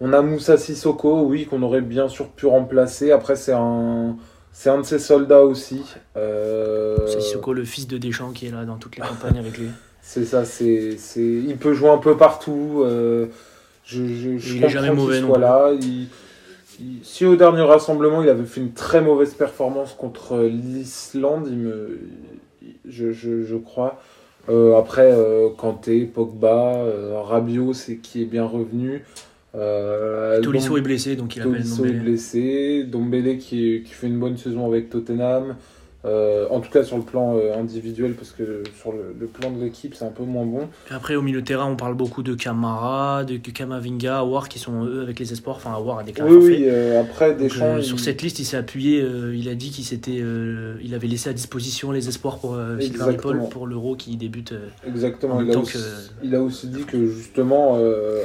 on 0.00 0.12
a 0.12 0.20
Moussa 0.20 0.58
Sissoko, 0.58 1.22
oui, 1.22 1.46
qu'on 1.46 1.62
aurait 1.62 1.80
bien 1.80 2.08
sûr 2.08 2.28
pu 2.28 2.46
remplacer. 2.46 3.12
Après, 3.12 3.34
c'est 3.36 3.54
un, 3.54 4.16
c'est 4.52 4.68
un 4.68 4.78
de 4.78 4.84
ses 4.84 4.98
soldats 4.98 5.42
aussi. 5.42 5.82
C'est 6.14 7.20
Sissoko, 7.20 7.54
le 7.54 7.64
fils 7.64 7.86
de 7.86 7.96
Deschamps, 7.96 8.32
qui 8.32 8.46
est 8.46 8.50
là 8.50 8.64
dans 8.66 8.76
toutes 8.76 8.96
les 8.96 9.02
campagnes 9.02 9.38
avec 9.38 9.56
lui. 9.56 9.68
c'est 10.02 10.26
ça, 10.26 10.44
c'est, 10.44 10.96
c'est, 10.98 11.22
il 11.24 11.56
peut 11.56 11.72
jouer 11.72 11.88
un 11.88 11.98
peu 11.98 12.16
partout. 12.16 12.84
Je, 12.84 13.26
je, 13.84 14.36
je 14.36 14.56
Il 14.56 14.64
est 14.64 14.68
jamais 14.68 14.90
mauvais 14.90 15.20
non 15.22 15.28
soit 15.28 15.36
plus. 15.36 15.42
là. 15.42 15.70
Il- 15.80 16.08
si 17.02 17.24
au 17.24 17.36
dernier 17.36 17.62
rassemblement, 17.62 18.22
il 18.22 18.28
avait 18.28 18.44
fait 18.44 18.60
une 18.60 18.72
très 18.72 19.00
mauvaise 19.00 19.34
performance 19.34 19.92
contre 19.94 20.38
l'Islande, 20.42 21.46
il 21.50 21.56
me, 21.56 21.98
je, 22.88 23.12
je, 23.12 23.42
je 23.42 23.56
crois. 23.56 24.00
Euh, 24.48 24.76
après, 24.78 25.10
euh, 25.12 25.48
Kanté, 25.56 26.04
Pogba, 26.04 26.74
euh, 26.76 27.20
Rabiot, 27.20 27.72
c'est 27.72 27.96
qui 27.96 28.22
est 28.22 28.26
bien 28.26 28.44
revenu. 28.44 29.02
Euh, 29.54 30.40
Tolisso 30.42 30.76
est 30.76 30.82
blessé, 30.82 31.16
donc 31.16 31.34
il 31.36 31.40
appelle 31.42 31.54
Tolisso 31.54 31.84
est 31.84 31.92
blessé. 31.92 32.84
Dombele 32.84 33.38
qui, 33.38 33.74
est- 33.76 33.82
qui 33.82 33.92
fait 33.94 34.06
une 34.06 34.18
bonne 34.18 34.36
saison 34.36 34.66
avec 34.66 34.90
Tottenham. 34.90 35.56
Euh, 36.06 36.46
en 36.50 36.60
tout 36.60 36.70
cas 36.70 36.84
sur 36.84 36.96
le 36.96 37.02
plan 37.02 37.36
euh, 37.36 37.58
individuel, 37.58 38.14
parce 38.14 38.30
que 38.30 38.62
sur 38.80 38.92
le, 38.92 39.14
le 39.18 39.26
plan 39.26 39.50
de 39.50 39.60
l'équipe, 39.62 39.94
c'est 39.94 40.04
un 40.04 40.10
peu 40.12 40.22
moins 40.22 40.46
bon. 40.46 40.68
Après, 40.90 41.16
au 41.16 41.22
milieu 41.22 41.40
de 41.40 41.46
terrain, 41.46 41.66
on 41.66 41.74
parle 41.74 41.94
beaucoup 41.94 42.22
de 42.22 42.34
Camara, 42.34 43.24
de 43.24 43.36
Kamavinga, 43.38 44.18
Awar, 44.18 44.48
qui 44.48 44.58
sont 44.60 44.84
eux 44.84 45.02
avec 45.02 45.18
les 45.18 45.32
espoirs. 45.32 45.56
Enfin, 45.56 45.72
Awar 45.74 45.98
a 45.98 46.04
déclaré 46.04 46.30
Oui, 46.30 46.44
oui, 46.44 46.64
euh, 46.68 47.00
après 47.00 47.34
Deschamps. 47.34 47.64
euh, 47.64 47.78
il- 47.78 47.84
Sur 47.84 47.98
cette 47.98 48.22
liste, 48.22 48.38
il 48.38 48.44
s'est 48.44 48.56
appuyé. 48.56 49.04
il 49.34 49.48
a 49.48 49.54
dit 49.54 49.70
qu'il 49.70 49.84
s'était, 49.84 50.22
il 50.82 50.94
avait 50.94 51.08
laissé 51.08 51.28
à 51.30 51.32
disposition 51.32 51.90
les 51.90 52.08
espoirs 52.08 52.38
pour. 52.38 52.56
Ripoll 52.56 53.48
pour 53.50 53.66
l'Euro 53.66 53.96
qui 53.96 54.16
débute. 54.16 54.54
Exactement, 54.86 55.36
En 55.36 55.42
il 55.44 55.50
a, 55.52 55.58
aussi, 55.58 55.72
que- 55.72 56.24
il 56.24 56.34
a 56.34 56.40
aussi 56.42 56.68
dit 56.68 56.84
que 56.84 57.06
justement, 57.08 57.78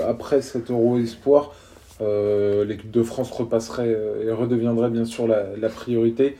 après 0.07 0.41
cet 0.41 0.69
Euro 0.69 0.99
Espoir, 0.99 1.55
l'équipe 1.99 2.91
de 2.91 3.03
France 3.03 3.31
repasserait 3.31 3.95
et 4.25 4.31
redeviendrait 4.31 4.89
bien 4.89 5.05
sûr 5.05 5.27
la, 5.27 5.45
la 5.59 5.69
priorité. 5.69 6.37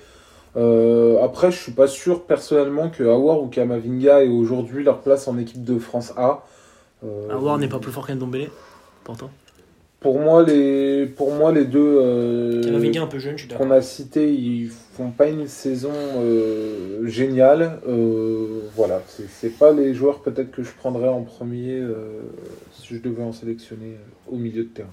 Euh, 0.58 1.24
après, 1.24 1.51
je 1.51 1.58
suis 1.58 1.72
pas 1.72 1.88
sûr 1.88 2.24
personnellement 2.24 2.89
que 2.89 3.03
Awar 3.03 3.41
ou 3.41 3.48
Kamavinga 3.48 4.24
aient 4.24 4.27
aujourd'hui 4.27 4.84
leur 4.84 5.00
place 5.00 5.27
en 5.27 5.38
équipe 5.38 5.63
de 5.63 5.79
France 5.79 6.13
A. 6.17 6.43
Euh, 7.05 7.29
Awar 7.31 7.58
n'est 7.58 7.70
pas 7.70 7.79
plus 7.79 7.91
fort 7.91 8.05
qu'Ndombele, 8.05 8.50
pourtant. 9.03 9.29
Pour 10.01 10.20
moi, 10.20 10.43
les, 10.43 11.05
pour 11.05 11.31
moi, 11.31 11.51
les 11.51 11.63
deux 11.63 11.79
euh, 11.79 12.63
Kamavinga 12.63 13.03
un 13.03 13.08
peu 13.08 13.20
jeune, 13.20 13.38
je 13.38 13.46
suis 13.46 13.55
qu'on 13.55 13.70
a 13.70 13.81
cités, 13.81 14.34
ils 14.34 14.70
font 14.70 15.12
pas 15.12 15.27
une 15.27 15.48
saison 15.48 15.91
euh, 15.93 17.05
géniale. 17.05 17.79
Euh, 17.88 18.62
voilà, 18.75 19.03
c'est 19.08 19.29
c'est 19.29 19.55
pas 19.58 19.72
les 19.72 19.93
joueurs 19.93 20.22
peut-être 20.22 20.50
que 20.51 20.63
je 20.63 20.72
prendrais 20.72 21.08
en 21.08 21.22
premier 21.22 21.77
euh, 21.77 22.20
si 22.74 22.96
je 22.96 23.00
devais 23.00 23.22
en 23.22 23.31
sélectionner 23.31 23.91
euh, 23.91 24.34
au 24.34 24.38
milieu 24.38 24.63
de 24.63 24.70
terrain. 24.70 24.89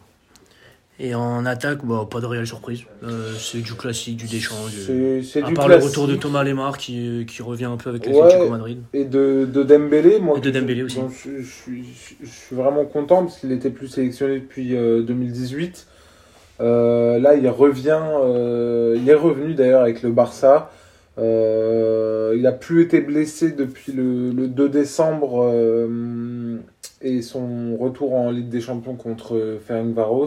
Et 1.01 1.15
en 1.15 1.47
attaque, 1.47 1.85
bah, 1.85 2.09
pas 2.11 2.21
de 2.21 2.27
réelle 2.27 2.47
surprise. 2.47 2.81
Euh, 3.05 3.33
c'est 3.39 3.61
du 3.61 3.75
classique, 3.75 4.17
du 4.17 4.27
Deschamps. 4.27 4.57
Du... 4.69 5.23
C'est 5.23 5.43
du 5.43 5.55
part 5.55 5.69
le 5.69 5.77
retour 5.77 6.09
de 6.09 6.17
Thomas 6.17 6.43
Lemar 6.43 6.77
qui, 6.77 7.25
qui 7.29 7.41
revient 7.41 7.67
un 7.67 7.77
peu 7.77 7.91
avec 7.91 8.05
Ouais. 8.07 8.13
l'Atlético 8.15 8.51
Madrid. 8.51 8.79
Et 8.93 9.05
de, 9.05 9.49
de 9.53 9.63
Dembélé, 9.63 10.19
moi, 10.19 10.39
Et 10.39 10.41
de 10.41 10.51
Dembélé 10.51 10.83
aussi. 10.83 10.99
je, 11.25 11.41
je 11.41 11.49
suis, 11.49 11.85
je 12.21 12.27
suis 12.29 12.57
vraiment 12.57 12.85
content 12.85 13.23
parce 13.25 13.39
qu'il 13.39 13.53
était 13.53 13.71
plus 13.71 13.87
sélectionné 13.87 14.41
depuis 14.41 14.75
euh, 14.77 15.03
2018. 15.03 15.87
là, 16.59 17.35
il 17.37 17.49
revient, 17.49 18.01
il 18.97 19.09
est 19.09 19.15
revenu 19.15 19.55
d'ailleurs 19.55 19.83
avec 19.83 20.03
le 20.03 20.11
Barça. 20.11 20.73
il 21.17 22.41
n'a 22.43 22.53
plus 22.53 22.83
été 22.83 23.01
blessé 23.01 23.53
depuis 23.53 23.93
le, 23.93 24.31
le 24.33 24.49
2 24.49 24.69
décembre 24.69 25.49
et 27.03 27.23
son 27.23 27.77
retour 27.77 28.15
en 28.15 28.33
Ligue 28.33 28.49
des 28.49 28.61
Champions 28.61 28.97
contre 28.97 29.59
Ferencvaros. 29.65 30.27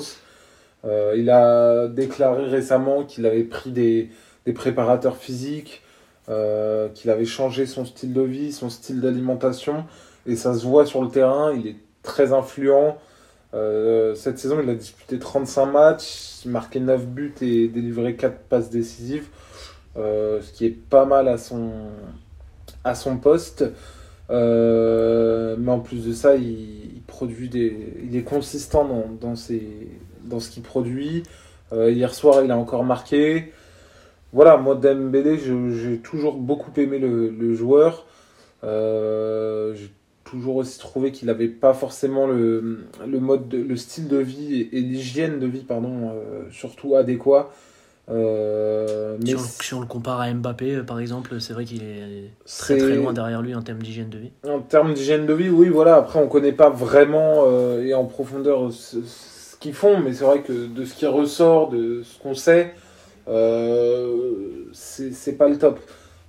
Euh, 0.86 1.14
il 1.18 1.30
a 1.30 1.88
déclaré 1.88 2.46
récemment 2.46 3.04
qu'il 3.04 3.26
avait 3.26 3.44
pris 3.44 3.72
des, 3.72 4.10
des 4.46 4.54
préparateurs 4.54 5.18
physiques, 5.18 5.84
euh, 6.30 6.90
qu'il 6.90 7.10
avait 7.12 7.26
changé 7.26 7.66
son 7.66 7.86
style 7.86 8.14
de 8.14 8.22
vie, 8.22 8.52
son 8.52 8.70
style 8.70 9.02
d'alimentation, 9.02 9.86
et 10.26 10.36
ça 10.36 10.54
se 10.54 10.66
voit 10.66 10.86
sur 10.86 11.02
le 11.04 11.10
terrain, 11.10 11.54
il 11.54 11.68
est 11.68 11.78
très 12.04 12.34
influent. 12.34 12.98
Euh, 13.54 14.16
cette 14.16 14.40
saison, 14.40 14.60
il 14.64 14.70
a 14.70 14.76
disputé 14.76 15.20
35 15.20 15.66
matchs, 15.66 16.46
marqué 16.46 16.80
9 16.80 17.06
buts 17.06 17.34
et 17.42 17.68
délivré 17.68 18.16
4 18.16 18.40
passes 18.50 18.70
décisives, 18.70 19.28
ce 19.96 20.52
qui 20.54 20.66
est 20.66 20.70
pas 20.70 21.06
mal 21.06 21.28
à 21.28 21.38
son, 21.38 23.18
poste. 23.18 23.66
mais 24.30 25.72
en 25.72 25.80
plus 25.80 26.08
de 26.08 26.14
ça, 26.14 26.36
il, 26.36 27.02
produit 27.08 27.50
des, 27.50 27.94
il 28.04 28.16
est 28.16 28.24
consistant 28.24 28.86
dans, 28.86 29.06
dans, 29.20 29.36
ses, 29.36 29.62
dans 30.26 30.40
ce 30.40 30.50
qu'il 30.50 30.64
produit. 30.64 31.24
Euh, 31.74 31.92
hier 31.92 32.14
soir, 32.14 32.44
il 32.44 32.52
a 32.52 32.58
encore 32.58 32.84
marqué. 32.84 33.54
Voilà, 34.34 34.58
moi, 34.58 34.76
Dembélé, 34.76 35.38
j'ai 35.38 35.98
toujours 35.98 36.36
beaucoup 36.36 36.72
aimé 36.80 37.00
le, 37.00 37.54
joueur. 37.54 38.06
Euh, 38.64 39.74
j'ai 39.76 39.92
toujours 40.24 40.58
aussi 40.58 40.80
trouvé 40.80 41.12
qu'il 41.12 41.28
n'avait 41.28 41.48
pas 41.48 41.74
forcément 41.74 42.28
le, 42.28 42.86
le, 43.06 43.20
mode 43.20 43.54
le 43.54 43.76
style 43.76 44.08
de 44.08 44.18
vie 44.18 44.70
et, 44.72 44.80
l'hygiène 44.80 45.40
de 45.40 45.48
vie, 45.48 45.64
pardon, 45.64 46.12
euh, 46.14 46.44
surtout 46.52 46.96
adéquat. 46.96 47.50
mais 48.08 49.36
si 49.60 49.74
on, 49.74 49.82
le 49.82 49.86
compare 49.86 50.22
à 50.22 50.34
Mbappé, 50.34 50.84
par 50.88 51.00
exemple, 51.00 51.42
c'est 51.42 51.52
vrai 51.52 51.66
qu'il 51.66 51.84
est 51.84 52.32
très 52.46 52.78
très 52.78 52.96
loin 52.96 53.12
derrière 53.12 53.42
lui 53.42 53.54
en 53.54 53.62
termes 53.62 53.82
d'hygiène 53.82 54.10
de 54.10 54.18
vie. 54.18 54.32
En 54.48 54.60
termes 54.60 54.94
d'hygiène 54.94 55.26
de 55.26 55.34
vie, 55.34 55.50
oui, 55.50 55.68
voilà. 55.68 55.96
Après, 55.96 56.20
on 56.20 56.26
ne 56.26 56.30
connaît 56.30 56.54
pas 56.54 56.70
vraiment 56.70 57.46
et 57.82 57.94
en 57.94 58.06
profondeur 58.06 58.72
qu'ils 59.62 59.74
font, 59.74 60.00
mais 60.00 60.12
c'est 60.14 60.26
vrai 60.26 60.42
que 60.42 60.68
de 60.68 60.84
ce 60.84 60.94
qui 60.94 61.06
ressort, 61.06 61.70
de 61.70 62.04
ce 62.04 62.20
qu'on 62.20 62.34
sait, 62.34 62.74
euh, 63.30 64.66
c'est 64.74 65.38
pas 65.38 65.48
le 65.48 65.58
top. 65.58 65.80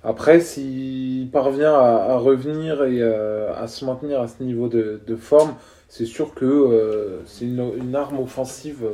Après, 0.03 0.39
s'il 0.39 1.29
parvient 1.31 1.73
à, 1.73 2.17
revenir 2.17 2.83
et 2.83 3.01
euh, 3.01 3.53
à 3.55 3.67
se 3.67 3.83
maintenir 3.85 4.21
à 4.21 4.27
ce 4.27 4.43
niveau 4.43 4.69
de, 4.69 5.15
forme, 5.15 5.55
c'est 5.89 6.05
sûr 6.05 6.33
que 6.33 6.45
euh, 6.45 7.19
c'est 7.25 7.45
une, 7.45 7.95
arme 7.95 8.19
offensive 8.19 8.85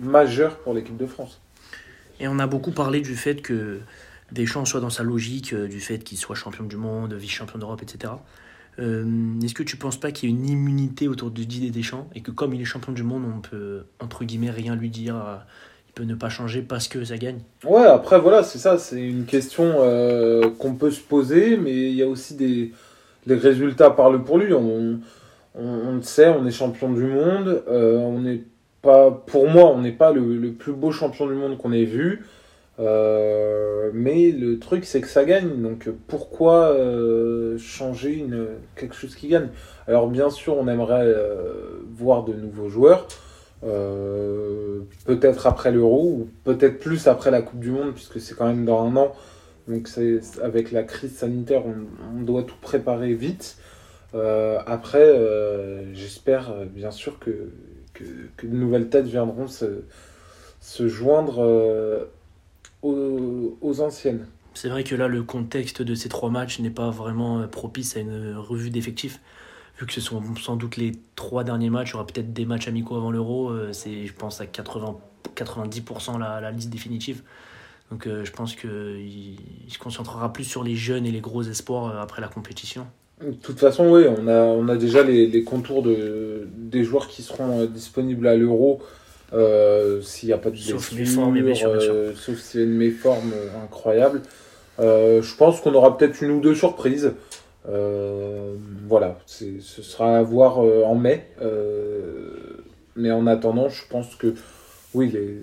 majeure 0.00 0.56
pour 0.58 0.72
l'équipe 0.72 0.96
de 0.96 1.06
France. 1.06 1.40
Et 2.20 2.28
on 2.28 2.38
a 2.38 2.46
beaucoup 2.46 2.70
parlé 2.70 3.00
du 3.00 3.16
fait 3.16 3.42
que 3.42 3.80
Deschamps 4.32 4.64
soit 4.64 4.80
dans 4.80 4.90
sa 4.90 5.02
logique, 5.02 5.54
du 5.54 5.80
fait 5.80 5.98
qu'il 5.98 6.18
soit 6.18 6.36
champion 6.36 6.64
du 6.64 6.76
monde, 6.76 7.14
vice-champion 7.14 7.58
d'Europe, 7.58 7.82
etc. 7.82 8.12
Euh, 8.78 9.40
est-ce 9.42 9.54
que 9.54 9.62
tu 9.62 9.76
penses 9.76 9.96
pas 9.96 10.10
qu'il 10.10 10.28
y 10.28 10.32
a 10.32 10.36
une 10.36 10.48
immunité 10.48 11.08
autour 11.08 11.30
de 11.30 11.42
Didier 11.42 11.70
Deschamps 11.70 12.08
et 12.14 12.20
que 12.20 12.30
comme 12.30 12.52
il 12.52 12.60
est 12.60 12.66
champion 12.66 12.92
du 12.92 13.02
monde, 13.02 13.22
on 13.34 13.40
peut 13.40 13.84
entre 14.00 14.24
guillemets 14.24 14.50
rien 14.50 14.76
lui 14.76 14.90
dire, 14.90 15.16
euh, 15.16 15.36
il 15.88 15.92
peut 15.92 16.04
ne 16.04 16.14
pas 16.14 16.28
changer 16.28 16.60
parce 16.60 16.88
que 16.88 17.04
ça 17.04 17.16
gagne? 17.16 17.38
Ouais, 17.64 17.86
après 17.86 18.20
voilà, 18.20 18.42
c'est 18.42 18.58
ça, 18.58 18.76
c'est 18.78 19.00
une 19.00 19.24
question 19.24 19.64
euh, 19.78 20.50
qu'on 20.58 20.74
peut 20.74 20.90
se 20.90 21.00
poser, 21.00 21.56
mais 21.56 21.90
il 21.90 21.94
y 21.94 22.02
a 22.02 22.08
aussi 22.08 22.34
des 22.34 22.72
les 23.26 23.34
résultats 23.34 23.90
parlent 23.90 24.22
pour 24.22 24.38
lui. 24.38 24.52
On, 24.52 25.00
le 25.58 26.02
sait, 26.02 26.28
on 26.28 26.46
est 26.46 26.50
champion 26.52 26.92
du 26.92 27.02
monde, 27.06 27.64
on 27.66 28.20
n'est 28.20 28.42
pas, 28.82 29.10
pour 29.10 29.48
moi, 29.50 29.72
on 29.74 29.80
n'est 29.80 29.90
pas 29.90 30.12
le, 30.12 30.52
plus 30.52 30.72
beau 30.72 30.92
champion 30.92 31.26
du 31.26 31.34
monde 31.34 31.58
qu'on 31.58 31.72
ait 31.72 31.84
vu. 31.84 32.24
Euh, 32.78 33.90
mais 33.94 34.30
le 34.30 34.58
truc, 34.58 34.84
c'est 34.84 35.00
que 35.00 35.08
ça 35.08 35.24
gagne. 35.24 35.62
Donc 35.62 35.88
pourquoi 36.06 36.70
euh, 36.70 37.58
changer 37.58 38.26
quelque 38.74 38.94
chose 38.94 39.14
qui 39.14 39.28
gagne? 39.28 39.48
Alors 39.86 40.08
bien 40.08 40.30
sûr, 40.30 40.56
on 40.56 40.68
aimerait 40.68 41.06
euh, 41.06 41.80
voir 41.96 42.24
de 42.24 42.32
nouveaux 42.34 42.68
joueurs. 42.68 43.06
peut-être 43.62 45.46
après 45.46 45.72
l'Euro 45.72 46.04
ou 46.04 46.28
peut-être 46.44 46.78
plus 46.78 47.06
après 47.08 47.30
la 47.30 47.42
Coupe 47.42 47.60
du 47.60 47.70
Monde 47.70 47.92
puisque 47.94 48.20
c'est 48.20 48.34
quand 48.34 48.46
même 48.46 48.64
dans 48.64 48.84
un 48.84 48.96
an. 48.96 49.12
Donc 49.68 49.88
avec 50.42 50.70
la 50.70 50.84
crise 50.84 51.16
sanitaire, 51.16 51.62
on, 51.66 52.22
doit 52.22 52.44
tout 52.44 52.56
préparer 52.60 53.14
vite. 53.14 53.56
après, 54.66 55.18
j'espère 55.94 56.52
bien 56.66 56.90
sûr 56.90 57.18
que, 57.18 57.30
de 58.44 58.56
nouvelles 58.56 58.88
têtes 58.90 59.06
viendront 59.06 59.48
se, 59.48 59.82
se 60.60 60.86
joindre 60.86 62.08
aux, 62.86 63.80
anciennes. 63.80 64.26
C'est 64.54 64.68
vrai 64.68 64.84
que 64.84 64.94
là, 64.94 65.08
le 65.08 65.22
contexte 65.22 65.82
de 65.82 65.94
ces 65.94 66.08
trois 66.08 66.30
matchs 66.30 66.60
n'est 66.60 66.70
pas 66.70 66.90
vraiment 66.90 67.40
euh, 67.40 67.46
propice 67.46 67.96
à 67.96 68.00
une 68.00 68.34
revue 68.36 68.70
d'effectifs. 68.70 69.20
Vu 69.78 69.86
que 69.86 69.92
ce 69.92 70.00
sont 70.00 70.22
sans 70.36 70.56
doute 70.56 70.78
les 70.78 70.92
trois 71.14 71.44
derniers 71.44 71.68
matchs, 71.68 71.90
il 71.90 71.92
y 71.92 71.94
aura 71.96 72.06
peut-être 72.06 72.32
des 72.32 72.46
matchs 72.46 72.68
amicaux 72.68 72.96
avant 72.96 73.10
l'Euro. 73.10 73.50
Euh, 73.50 73.72
c'est, 73.72 74.06
je 74.06 74.14
pense, 74.14 74.40
à 74.40 74.46
80, 74.46 74.96
90% 75.36 76.18
la, 76.18 76.40
la, 76.40 76.50
liste 76.50 76.70
définitive. 76.70 77.22
Donc 77.90 78.06
euh, 78.06 78.24
je 78.24 78.32
pense 78.32 78.56
qu'il 78.56 79.38
se 79.68 79.78
concentrera 79.78 80.32
plus 80.32 80.44
sur 80.44 80.64
les 80.64 80.74
jeunes 80.74 81.06
et 81.06 81.12
les 81.12 81.20
gros 81.20 81.42
espoirs 81.42 82.00
après 82.00 82.20
la 82.22 82.28
compétition. 82.28 82.86
De 83.20 83.32
toute 83.32 83.58
façon, 83.58 83.90
oui, 83.90 84.04
on 84.08 84.26
a, 84.26 84.40
on 84.40 84.68
a 84.68 84.76
déjà 84.76 85.02
les, 85.02 85.26
les 85.26 85.44
contours 85.44 85.82
de, 85.82 86.48
des 86.56 86.84
joueurs 86.84 87.08
qui 87.08 87.22
seront 87.22 87.64
disponibles 87.66 88.26
à 88.26 88.36
l'Euro 88.36 88.80
euh, 89.32 90.00
s'il 90.02 90.28
n'y 90.28 90.32
a 90.32 90.38
pas 90.38 90.50
de 90.50 90.56
sauf 90.56 90.94
blessure, 90.94 91.68
euh, 91.68 92.12
sauf 92.14 92.38
s'il 92.38 92.60
y 92.60 92.62
a 92.62 92.66
une 92.66 92.74
méforme 92.74 93.32
euh, 93.34 93.64
incroyable. 93.64 94.22
je 94.78 95.36
pense 95.36 95.60
qu'on 95.60 95.74
aura 95.74 95.96
peut-être 95.96 96.22
une 96.22 96.30
ou 96.30 96.40
deux 96.40 96.54
surprises. 96.54 97.12
voilà, 97.64 99.18
ce 99.26 99.60
sera 99.60 100.18
à 100.18 100.22
voir 100.22 100.58
en 100.58 100.94
mai. 100.94 101.28
mais 102.94 103.10
en 103.10 103.26
attendant, 103.26 103.68
je 103.68 103.82
pense 103.88 104.14
que 104.14 104.34
oui, 104.94 105.10
les, 105.12 105.40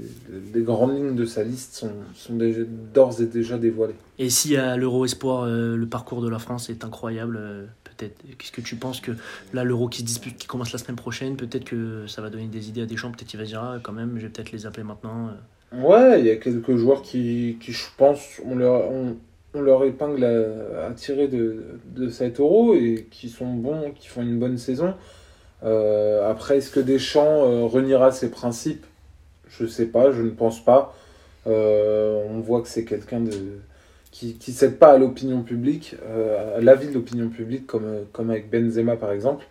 les, 0.52 0.62
grandes 0.63 0.96
lignes 0.96 1.16
de 1.16 1.25
sa 1.25 1.44
liste 1.44 1.75
sont, 1.75 1.92
sont 2.16 2.40
d'ores 2.94 3.22
et 3.22 3.25
déjà 3.25 3.58
dévoilées. 3.60 3.94
Et 4.18 4.32
si 4.32 4.58
à 4.58 4.78
l'Euro 4.78 5.06
Espoir, 5.06 5.46
le 5.46 5.86
parcours 5.86 6.22
de 6.22 6.30
la 6.30 6.40
France 6.40 6.72
est 6.72 6.84
incroyable, 6.84 7.68
Qu'est-ce 8.38 8.51
que 8.51 8.62
tu 8.62 8.75
penses 8.75 9.01
que 9.01 9.12
là, 9.53 9.63
l'Euro 9.63 9.88
qui 9.88 10.00
se 10.00 10.05
dispute, 10.05 10.38
qui 10.38 10.48
commence 10.48 10.72
la 10.72 10.79
semaine 10.79 10.95
prochaine, 10.95 11.36
peut-être 11.36 11.65
que 11.65 12.05
ça 12.07 12.22
va 12.22 12.29
donner 12.29 12.48
des 12.48 12.69
idées 12.69 12.81
à 12.81 12.86
Deschamps, 12.86 13.12
peut-être 13.12 13.27
qu'il 13.27 13.39
va 13.39 13.45
dire 13.45 13.62
ah, 13.63 13.79
quand 13.81 13.93
même, 13.93 14.13
je 14.17 14.24
vais 14.24 14.29
peut-être 14.29 14.51
les 14.51 14.65
appeler 14.65 14.83
maintenant. 14.83 15.29
Euh. 15.29 15.81
Ouais, 15.81 16.19
il 16.19 16.27
y 16.27 16.29
a 16.29 16.36
quelques 16.36 16.75
joueurs 16.75 17.01
qui, 17.01 17.57
qui 17.60 17.72
je 17.72 17.86
pense, 17.98 18.41
on 18.45 18.55
leur, 18.55 19.83
épingle 19.86 20.24
à, 20.24 20.91
tirer 20.91 21.27
de, 21.27 21.79
de 21.95 22.10
cet 22.10 22.39
Euro 22.39 22.75
et 22.75 23.07
qui 23.10 23.29
sont 23.29 23.53
bons, 23.53 23.91
qui 23.91 24.07
font 24.07 24.22
une 24.22 24.39
bonne 24.39 24.57
saison. 24.57 24.93
Euh, 25.63 26.29
après, 26.29 26.57
est-ce 26.57 26.69
que 26.69 26.79
Deschamps 26.79 27.45
euh, 27.45 27.65
reniera 27.65 28.12
ses 28.12 28.29
principes? 28.29 28.86
Je 29.50 29.65
sais 29.65 29.88
pas, 29.88 30.12
je 30.12 30.22
ne 30.22 30.31
pense 30.31 30.63
pas. 30.63 30.95
on 31.45 32.39
voit 32.39 32.62
que 32.62 32.67
c'est 32.67 32.86
quelqu'un 32.86 33.22
de 33.22 33.60
qui 34.13 34.38
ne 34.48 34.53
cède 34.53 34.77
pas 34.77 34.91
à 34.91 34.98
l'opinion 35.00 35.41
publique, 35.41 35.96
euh, 36.05 36.58
à 36.58 36.62
l'avis 36.62 36.88
de 36.88 36.93
l'opinion 36.93 37.29
publique, 37.29 37.65
comme, 37.65 38.05
comme 38.12 38.29
avec 38.29 38.50
Benzema 38.50 38.96
par 38.96 39.12
exemple. 39.12 39.46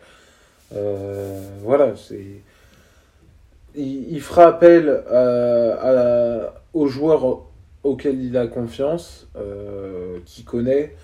Euh, 0.75 1.41
voilà, 1.63 1.95
c'est. 1.97 2.25
Il, 3.75 4.21
fera 4.21 4.49
appel 4.49 4.89
à, 5.11 6.55
aux 6.75 6.87
joueurs 6.87 7.43
auxquels 7.83 8.23
il 8.23 8.37
a 8.37 8.47
confiance, 8.47 9.27
euh, 9.35 10.19
qu'il 10.27 10.45
connaît, 10.45 10.95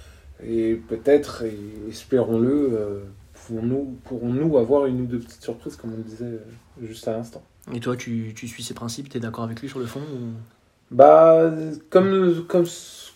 et 0.47 0.75
peut-être, 0.75 1.45
espérons-le, 1.89 3.03
pourrons-nous 3.33 3.99
pourrons 4.05 4.59
avoir 4.59 4.85
une 4.85 5.01
ou 5.01 5.07
deux 5.07 5.19
petites 5.19 5.43
surprises, 5.43 5.77
comme 5.77 5.95
on 5.95 6.03
disait 6.03 6.39
juste 6.83 7.09
à 7.09 7.13
l'instant. 7.13 7.43
Et 7.75 7.81
toi, 7.81 7.97
tu, 7.97 8.35
tu 8.37 8.47
suis 8.47 8.63
ses 8.63 8.75
principes, 8.75 9.09
tu 9.09 9.17
es 9.17 9.21
d'accord 9.21 9.45
avec 9.45 9.63
lui 9.63 9.69
sur 9.71 9.79
le 9.79 9.87
fond 9.87 10.03
Bah, 10.91 11.51
comme, 11.89 12.45
comme 12.47 12.67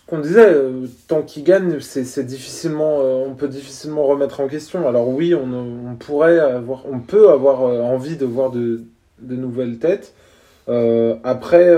qu'on 0.07 0.19
disait, 0.19 0.45
euh, 0.45 0.87
tant 1.07 1.21
qu'il 1.21 1.43
gagne, 1.43 1.79
c'est 1.79 2.25
difficilement, 2.25 2.99
euh, 2.99 3.25
on 3.25 3.35
peut 3.35 3.47
difficilement 3.47 4.05
remettre 4.05 4.41
en 4.41 4.47
question. 4.47 4.87
Alors 4.87 5.07
oui, 5.07 5.33
on, 5.33 5.95
peut 5.95 7.29
avoir 7.29 7.63
euh, 7.63 7.81
envie 7.81 8.17
de 8.17 8.25
voir 8.25 8.51
de, 8.51 8.81
nouvelles 9.21 9.79
têtes. 9.79 10.13
après, 11.23 11.71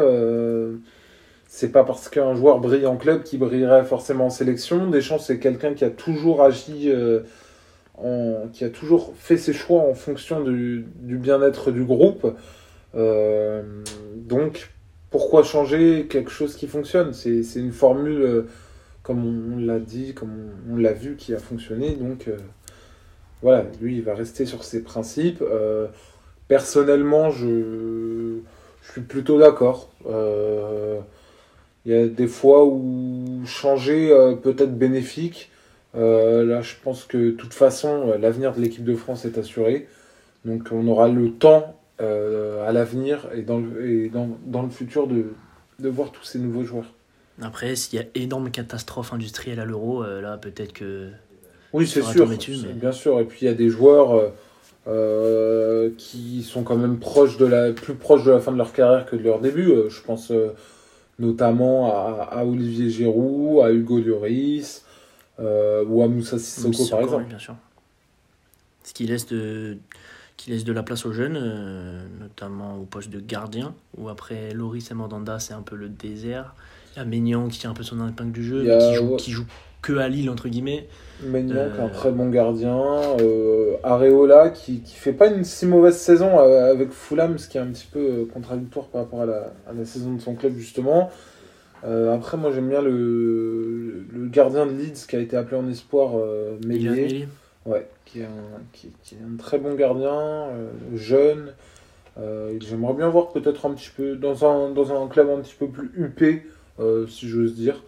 c'est 1.47 1.71
pas 1.71 1.83
parce 1.83 2.09
qu'un 2.09 2.35
joueur 2.35 2.59
brille 2.59 2.87
en 2.87 2.97
club 2.97 3.23
qu'il 3.23 3.39
brillerait 3.39 3.85
forcément 3.85 4.25
en 4.27 4.29
sélection. 4.29 4.89
Deschamps, 4.89 5.19
c'est 5.19 5.39
quelqu'un 5.39 5.73
qui 5.73 5.85
a 5.85 5.89
toujours 5.89 6.41
agi, 6.43 6.91
en, 7.97 8.47
qui 8.51 8.63
a 8.63 8.69
toujours 8.69 9.13
fait 9.17 9.37
ses 9.37 9.53
choix 9.53 9.81
en 9.81 9.93
fonction 9.93 10.41
du 10.41 10.85
bien-être 11.01 11.71
du 11.71 11.83
groupe. 11.83 12.35
donc 12.95 14.74
pourquoi 15.15 15.43
changer 15.43 16.07
quelque 16.09 16.29
chose 16.29 16.57
qui 16.57 16.67
fonctionne 16.67 17.13
C'est 17.13 17.39
une 17.55 17.71
formule, 17.71 18.21
euh, 18.21 18.41
comme 19.01 19.53
on, 19.53 19.65
l'a 19.65 19.79
dit, 19.79 20.13
comme 20.13 20.33
on, 20.69 20.75
l'a 20.75 20.91
vu, 20.91 21.15
qui 21.15 21.33
a 21.33 21.39
fonctionné. 21.39 21.91
Donc 21.91 22.27
euh, 22.27 22.35
voilà, 23.41 23.63
lui, 23.79 23.95
il 23.95 24.03
va 24.03 24.13
rester 24.13 24.45
sur 24.45 24.65
ses 24.65 24.83
principes. 24.83 25.41
Euh, 25.41 25.87
personnellement, 26.49 27.31
je 27.31 28.39
suis 28.91 28.99
plutôt 29.03 29.39
d'accord. 29.39 29.89
Il 31.85 31.93
y 31.93 31.95
a 31.95 32.07
des 32.07 32.27
fois 32.27 32.65
où 32.65 33.39
changer 33.45 34.09
peut 34.43 34.55
être 34.57 34.77
bénéfique. 34.77 35.49
Là, 35.93 36.59
je 36.61 36.73
pense 36.83 37.05
que 37.05 37.17
de 37.17 37.31
toute 37.31 37.53
façon, 37.53 38.17
l'avenir 38.19 38.53
de 38.53 38.59
l'équipe 38.59 38.83
de 38.83 38.95
France 38.95 39.23
est 39.23 39.37
assuré. 39.37 39.87
Donc, 40.43 40.67
on 40.73 40.85
aura 40.89 41.07
le 41.07 41.31
temps 41.31 41.79
à 41.99 42.71
l'avenir 42.71 43.27
et, 43.33 43.41
dans 43.41 43.59
le, 43.59 43.89
et 43.89 44.09
dans, 44.09 44.37
dans 44.45 44.63
le 44.63 44.69
futur 44.69 45.07
de, 45.07 45.33
de 45.79 45.89
voir 45.89 46.11
tous 46.11 46.23
ces 46.23 46.39
nouveaux 46.39 46.63
joueurs. 46.63 46.91
Après, 47.41 47.75
s'il 47.75 47.99
y 47.99 48.01
a 48.01 48.05
énorme 48.15 48.51
catastrophe 48.51 49.13
industrielle 49.13 49.59
à 49.59 49.65
l'euro, 49.65 50.03
là, 50.03 50.37
peut-être 50.37 50.73
que. 50.73 51.09
Oui, 51.73 51.87
c'est 51.87 52.01
sûr. 52.01 52.27
Bien 52.75 52.91
sûr. 52.91 53.19
Et 53.19 53.25
puis, 53.25 53.39
il 53.41 53.45
y 53.45 53.49
a 53.49 53.53
des 53.53 53.69
joueurs 53.69 54.31
euh, 54.87 55.89
qui 55.97 56.43
sont 56.43 56.61
quand 56.61 56.75
même 56.75 56.99
proches 56.99 57.37
de 57.37 57.45
la, 57.47 57.71
plus 57.71 57.95
proches 57.95 58.23
de 58.23 58.29
la 58.29 58.39
fin 58.39 58.51
de 58.51 58.57
leur 58.57 58.71
carrière 58.71 59.07
que 59.07 59.15
de 59.15 59.23
leur 59.23 59.39
début. 59.39 59.71
Euh, 59.71 59.89
je 59.89 59.99
pense 60.03 60.29
euh, 60.29 60.53
notamment 61.17 61.91
à, 61.91 62.29
à, 62.31 62.45
Olivier 62.45 62.91
Giroud, 62.91 63.65
à 63.65 63.71
Hugo 63.71 63.97
Lloris 63.99 64.85
ou 65.39 66.03
à 66.03 66.07
Moussa 66.07 66.37
Sissoko, 66.37 66.87
par 66.87 67.01
exemple. 67.01 67.25
bien 67.25 67.39
sûr. 67.39 67.55
Ce 68.83 68.93
qui 68.93 69.07
laisse 69.07 69.25
de, 69.25 69.77
qui 70.37 70.51
laisse 70.51 70.63
de 70.63 70.73
la 70.73 70.83
place 70.83 71.05
aux 71.05 71.13
jeunes, 71.13 71.39
notamment 72.19 72.77
au 72.77 72.83
poste 72.83 73.09
de 73.09 73.19
gardien, 73.19 73.73
où 73.97 74.09
après 74.09 74.53
Loris 74.53 74.91
et 74.91 74.93
Mandanda, 74.93 75.39
c'est 75.39 75.53
un 75.53 75.61
peu 75.61 75.75
le 75.75 75.89
désert. 75.89 76.55
Il 76.95 76.99
y 76.99 77.01
a 77.01 77.05
Maignan 77.05 77.47
qui 77.47 77.59
tient 77.59 77.71
un 77.71 77.73
peu 77.73 77.83
son 77.83 78.07
épingle 78.07 78.31
du 78.31 78.43
jeu, 78.43 78.63
qui, 78.63 78.95
joue, 78.95 79.15
qui 79.15 79.31
joue 79.31 79.45
que 79.85 79.97
à 79.97 80.07
Lille, 80.07 80.29
entre 80.29 80.49
guillemets. 80.49 80.87
Maignan, 81.23 81.69
qui 81.73 81.79
est 81.79 81.83
un 81.83 81.89
très 81.89 82.11
bon 82.11 82.29
gardien. 82.29 82.79
Euh, 83.21 83.75
Areola, 83.83 84.49
qui, 84.49 84.79
qui 84.79 84.95
fait 84.95 85.13
pas 85.13 85.27
une 85.27 85.43
si 85.43 85.65
mauvaise 85.67 85.97
saison 85.97 86.39
euh, 86.39 86.71
avec 86.71 86.91
Fulham, 86.91 87.37
ce 87.37 87.47
qui 87.47 87.57
est 87.57 87.61
un 87.61 87.67
petit 87.67 87.87
peu 87.91 87.99
euh, 87.99 88.25
contradictoire 88.33 88.87
par 88.87 89.01
rapport 89.01 89.21
à 89.21 89.25
la, 89.25 89.53
à 89.69 89.73
la 89.77 89.85
saison 89.85 90.13
de 90.13 90.21
son 90.21 90.33
club, 90.35 90.55
justement. 90.57 91.11
après, 91.83 92.37
moi, 92.37 92.51
j'aime 92.51 92.69
bien 92.69 92.81
le, 92.81 94.05
le, 94.11 94.27
gardien 94.27 94.65
de 94.65 94.71
Leeds 94.71 95.05
qui 95.07 95.15
a 95.15 95.19
été 95.19 95.37
appelé 95.37 95.57
en 95.57 95.69
espoir, 95.69 96.13
euh, 96.15 96.57
Ouais, 97.65 97.87
qui 98.05 98.21
est, 98.21 98.25
un, 98.25 98.61
qui, 98.73 98.91
qui, 99.03 99.15
est 99.15 99.19
un 99.19 99.37
très 99.37 99.57
bon 99.57 99.73
gardien, 99.73 100.49
jeune. 100.93 101.53
J'aimerais 102.59 102.93
bien 102.93 103.09
voir 103.09 103.29
peut-être 103.29 103.65
un 103.65 103.73
petit 103.73 103.89
peu 103.95 104.15
dans 104.15 104.45
un, 104.45 104.69
dans 104.69 104.93
un 104.93 105.07
club 105.07 105.29
un 105.29 105.41
petit 105.41 105.55
peu 105.57 105.67
plus 105.67 105.91
huppé, 105.95 106.45
si 107.07 107.27
j'ose 107.27 107.55
dire. 107.55 107.81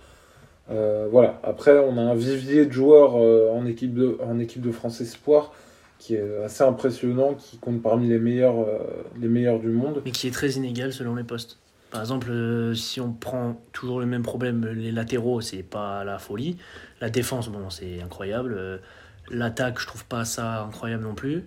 Euh, 0.70 1.08
voilà. 1.12 1.40
Après, 1.44 1.78
on 1.80 1.98
a 1.98 2.02
un 2.02 2.16
vivier 2.16 2.66
de 2.66 2.72
joueurs 2.72 3.16
euh, 3.16 3.50
en, 3.52 3.66
équipe 3.66 3.94
de, 3.94 4.18
en 4.22 4.40
équipe 4.40 4.62
de 4.62 4.72
France 4.72 5.02
Espoir 5.02 5.54
qui 6.00 6.14
est 6.14 6.44
assez 6.44 6.64
impressionnant, 6.64 7.34
qui 7.34 7.58
compte 7.58 7.82
parmi 7.82 8.08
les 8.08 8.20
meilleurs, 8.20 8.60
euh, 8.60 8.78
les 9.20 9.28
meilleurs 9.28 9.60
du 9.60 9.70
monde. 9.70 10.04
Mais 10.06 10.12
qui 10.12 10.28
est 10.28 10.32
très 10.32 10.52
inégal 10.52 10.94
selon 10.94 11.16
les 11.16 11.24
postes. 11.24 11.58
Par 11.90 12.02
exemple, 12.02 12.30
si 12.76 13.02
on 13.02 13.14
prend 13.14 13.60
toujours 13.72 14.00
le 14.00 14.06
même 14.06 14.22
problème, 14.22 14.66
les 14.66 14.92
latéraux, 14.92 15.42
c'est 15.42 15.64
pas 15.64 16.04
la 16.04 16.20
folie. 16.20 16.58
La 17.02 17.10
défense, 17.10 17.50
bon, 17.50 17.70
c'est 17.70 18.02
incroyable. 18.02 18.82
L'attaque, 19.30 19.80
je 19.80 19.88
trouve 19.88 20.06
pas 20.06 20.26
ça 20.26 20.64
incroyable 20.64 21.04
non 21.04 21.16
plus. 21.16 21.46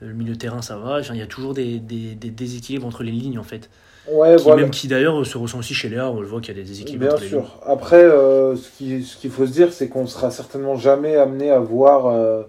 Le 0.00 0.12
milieu 0.12 0.32
de 0.32 0.38
terrain, 0.38 0.62
ça 0.62 0.76
va. 0.76 1.00
il 1.00 1.16
y 1.16 1.22
a 1.22 1.26
toujours 1.26 1.54
des, 1.54 1.78
des, 1.78 2.14
des 2.14 2.30
déséquilibres 2.30 2.86
entre 2.86 3.02
les 3.04 3.12
lignes, 3.12 3.38
en 3.38 3.44
fait. 3.44 3.70
Ouais, 4.10 4.34
qui, 4.36 4.50
Même 4.50 4.70
qui 4.70 4.88
d'ailleurs 4.88 5.24
se 5.24 5.38
ressent 5.38 5.58
aussi 5.58 5.74
chez 5.74 5.88
Léa, 5.88 6.10
on 6.10 6.20
le 6.20 6.26
voit 6.26 6.40
qu'il 6.40 6.56
y 6.56 6.58
a 6.58 6.62
des 6.62 6.68
déséquilibres. 6.68 7.16
Bien 7.16 7.28
sûr. 7.28 7.60
Après, 7.64 8.02
euh, 8.02 8.56
ce 8.56 8.68
qu'il 8.76 9.04
ce 9.04 9.16
qu'il 9.16 9.30
faut 9.30 9.46
se 9.46 9.52
dire, 9.52 9.72
c'est 9.72 9.88
qu'on 9.88 10.06
sera 10.06 10.30
certainement 10.30 10.74
jamais 10.74 11.16
amené 11.16 11.50
à 11.50 11.60
voir 11.60 12.06
euh, 12.06 12.42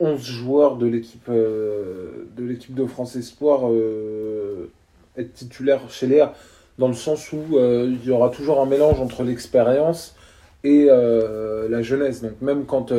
11 0.00 0.20
joueurs 0.20 0.76
de 0.76 0.86
l'équipe 0.86 1.28
euh, 1.30 2.26
de 2.36 2.44
l'équipe 2.44 2.74
de 2.74 2.84
France 2.84 3.16
Espoir 3.16 3.70
euh, 3.70 4.70
être 5.16 5.32
titulaire 5.32 5.80
chez 5.88 6.06
Léa, 6.06 6.34
dans 6.78 6.88
le 6.88 6.94
sens 6.94 7.32
où 7.32 7.40
il 7.58 8.04
y 8.04 8.10
aura 8.10 8.28
toujours 8.28 8.60
un 8.60 8.66
mélange 8.66 9.00
entre 9.00 9.24
l'expérience 9.24 10.14
et 10.62 10.86
la 10.86 11.82
jeunesse. 11.82 12.22
Donc 12.22 12.40
même 12.40 12.66
quand 12.66 12.92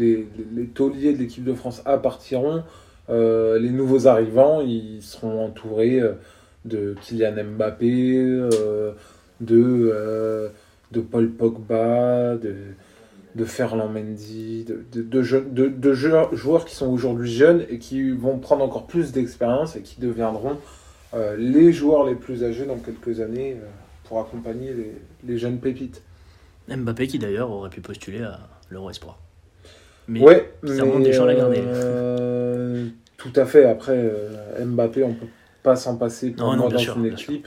les, 0.00 0.66
tauliers 0.74 1.12
de 1.12 1.18
l'équipe 1.18 1.44
de 1.44 1.54
France 1.54 1.82
A 1.84 1.98
partiront, 1.98 2.64
les 3.08 3.70
nouveaux 3.70 4.06
arrivants, 4.06 4.60
ils 4.60 5.02
seront 5.02 5.44
entourés 5.44 6.02
de 6.64 6.94
Kylian 7.00 7.44
Mbappé, 7.56 8.16
euh, 8.16 8.92
de, 9.40 9.90
euh, 9.92 10.48
Paul 11.10 11.30
Pogba, 11.30 12.36
de, 12.36 13.44
Ferland 13.44 13.92
Mendy, 13.92 14.64
de, 14.64 15.92
joueurs, 15.92 16.64
qui 16.64 16.74
sont 16.74 16.88
aujourd'hui 16.88 17.30
jeunes 17.30 17.64
et 17.70 17.78
qui 17.78 18.10
vont 18.10 18.38
prendre 18.38 18.64
encore 18.64 18.86
plus 18.86 19.12
d'expérience 19.12 19.76
et 19.76 19.82
qui 19.82 20.00
deviendront 20.00 20.58
euh, 21.14 21.36
les 21.36 21.72
joueurs 21.72 22.04
les 22.04 22.14
plus 22.14 22.44
âgés 22.44 22.66
dans 22.66 22.78
quelques 22.78 23.20
années 23.20 23.56
pour 24.04 24.20
accompagner 24.20 24.72
les, 24.74 24.92
les, 25.26 25.38
jeunes 25.38 25.58
pépites. 25.58 26.02
Mbappé 26.68 27.06
qui 27.06 27.18
d'ailleurs 27.18 27.50
aurait 27.50 27.70
pu 27.70 27.80
postuler 27.80 28.22
à 28.22 28.40
l'Euro 28.68 28.90
Espoir. 28.90 29.18
Mais 30.10 30.20
ouais, 30.20 30.52
ça 30.64 30.84
des 30.84 31.12
gens 31.12 31.26
à 31.26 31.34
garder. 31.34 31.62
tout 33.16 33.32
à 33.36 33.46
fait. 33.46 33.64
Après, 33.64 34.12
Mbappé, 34.64 35.04
on 35.04 35.14
peut 35.14 35.26
pas 35.62 35.76
s'en 35.76 35.96
passer 35.96 36.30
pour 36.30 36.56
dans 36.56 36.76
une 36.76 37.06
équipe. 37.06 37.46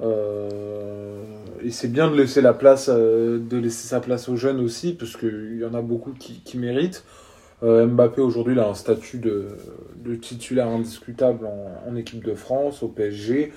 Euh, 0.00 1.22
et 1.62 1.70
c'est 1.70 1.88
bien 1.88 2.10
de 2.10 2.16
laisser 2.16 2.40
la 2.40 2.54
place, 2.54 2.88
euh, 2.92 3.38
de 3.38 3.56
laisser 3.56 3.88
sa 3.88 4.00
place 4.00 4.28
aux 4.28 4.36
jeunes 4.36 4.60
aussi, 4.60 4.92
parce 4.92 5.16
qu'il 5.16 5.58
y 5.60 5.64
en 5.64 5.74
a 5.74 5.82
beaucoup 5.82 6.12
qui, 6.12 6.40
qui 6.40 6.58
méritent. 6.58 7.04
Euh, 7.64 7.86
Mbappé 7.86 8.20
aujourd'hui 8.20 8.54
il 8.54 8.60
a 8.60 8.68
un 8.68 8.74
statut 8.74 9.18
de, 9.18 9.48
de 9.96 10.14
titulaire 10.14 10.68
indiscutable 10.68 11.44
en, 11.46 11.90
en, 11.90 11.96
équipe 11.96 12.24
de 12.24 12.34
France, 12.34 12.84
au 12.84 12.88
PSG. 12.88 13.52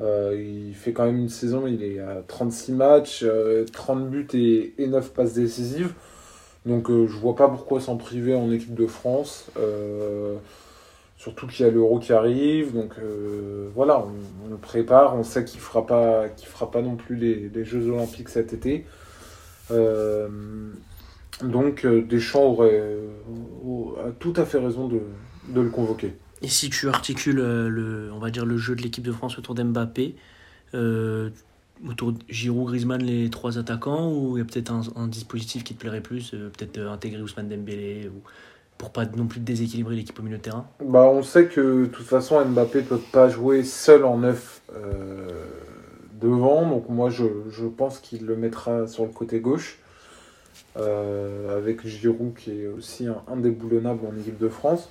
il 0.00 0.74
fait 0.74 0.92
quand 0.92 1.06
même 1.06 1.18
une 1.18 1.28
saison, 1.28 1.68
il 1.68 1.84
est 1.84 2.00
à 2.00 2.24
36 2.26 2.72
matchs, 2.72 3.24
30 3.72 4.10
buts 4.10 4.26
et, 4.34 4.74
et 4.78 4.88
9 4.88 5.12
passes 5.12 5.34
décisives. 5.34 5.92
Donc 6.68 6.88
je 6.90 7.16
vois 7.16 7.34
pas 7.34 7.48
pourquoi 7.48 7.80
s'en 7.80 7.96
priver 7.96 8.34
en 8.34 8.52
équipe 8.52 8.74
de 8.74 8.86
France. 8.86 9.50
Surtout 11.18 11.48
qu'il 11.48 11.66
y 11.66 11.68
a 11.68 11.72
l'euro 11.72 11.98
qui 11.98 12.12
arrive, 12.12 12.72
donc 12.72 12.92
euh, 13.00 13.68
voilà, 13.74 14.06
on, 14.44 14.50
le 14.50 14.56
prépare, 14.56 15.16
on 15.16 15.24
sait 15.24 15.44
qu'il 15.44 15.58
fera, 15.58 15.84
pas, 15.84 16.28
fera 16.44 16.70
pas 16.70 16.80
non 16.80 16.94
plus 16.94 17.16
les, 17.16 17.64
Jeux 17.64 17.90
Olympiques 17.90 18.28
cet 18.28 18.52
été. 18.52 18.86
Euh, 19.72 20.28
donc 21.42 21.84
euh, 21.84 22.02
Deschamps 22.02 22.44
aurait 22.44 22.80
a 23.98 24.10
tout 24.20 24.32
à 24.36 24.44
fait 24.44 24.58
raison 24.58 24.86
de, 24.86 25.00
de, 25.48 25.60
le 25.60 25.70
convoquer. 25.70 26.14
Et 26.40 26.48
si 26.48 26.70
tu 26.70 26.88
articules 26.88 27.34
le, 27.34 28.12
on 28.14 28.20
va 28.20 28.30
dire, 28.30 28.46
le 28.46 28.56
jeu 28.56 28.76
de 28.76 28.82
l'équipe 28.82 29.04
de 29.04 29.12
France 29.12 29.40
autour 29.40 29.56
d'Mbappé, 29.56 30.14
autour 31.86 32.12
de 32.12 32.18
Giroud, 32.28 32.68
Griezmann, 32.68 33.02
les 33.02 33.30
trois 33.30 33.58
attaquants, 33.58 34.12
ou 34.12 34.36
il 34.36 34.40
y 34.40 34.42
a 34.42 34.44
peut-être 34.44 34.72
un, 34.72 35.06
dispositif 35.06 35.64
qui 35.64 35.74
te 35.74 35.80
plairait 35.80 36.00
plus, 36.00 36.30
peut-être 36.30 36.78
intégrer 36.80 37.20
Ousmane 37.22 37.48
Dembélé 37.48 38.08
ou 38.08 38.22
pour 38.78 38.90
pas 38.90 39.04
non 39.04 39.26
plus 39.26 39.40
déséquilibrer 39.40 39.96
l'équipe 39.96 40.18
au 40.18 40.22
milieu 40.22 40.38
de 40.38 40.42
terrain? 40.42 40.66
Bah, 40.82 41.02
On 41.02 41.22
sait 41.22 41.46
que 41.46 41.82
de 41.82 41.86
toute 41.86 42.06
façon 42.06 42.42
Mbappé 42.44 42.78
ne 42.78 42.84
peut 42.84 43.00
pas 43.12 43.28
jouer 43.28 43.64
seul 43.64 44.04
en 44.04 44.18
neuf 44.18 44.62
euh, 44.74 45.28
devant, 46.20 46.66
donc 46.68 46.88
moi 46.88 47.10
je, 47.10 47.24
pense 47.76 47.98
qu'il 47.98 48.24
le 48.24 48.36
mettra 48.36 48.86
sur 48.86 49.04
le 49.04 49.10
côté 49.10 49.40
gauche, 49.40 49.80
euh, 50.76 51.58
avec 51.58 51.86
Giroud 51.86 52.34
qui 52.34 52.52
est 52.52 52.68
aussi 52.68 53.06
un 53.06 53.20
indéboulonnable 53.26 54.06
en 54.06 54.16
équipe 54.18 54.38
de 54.38 54.48
France. 54.48 54.88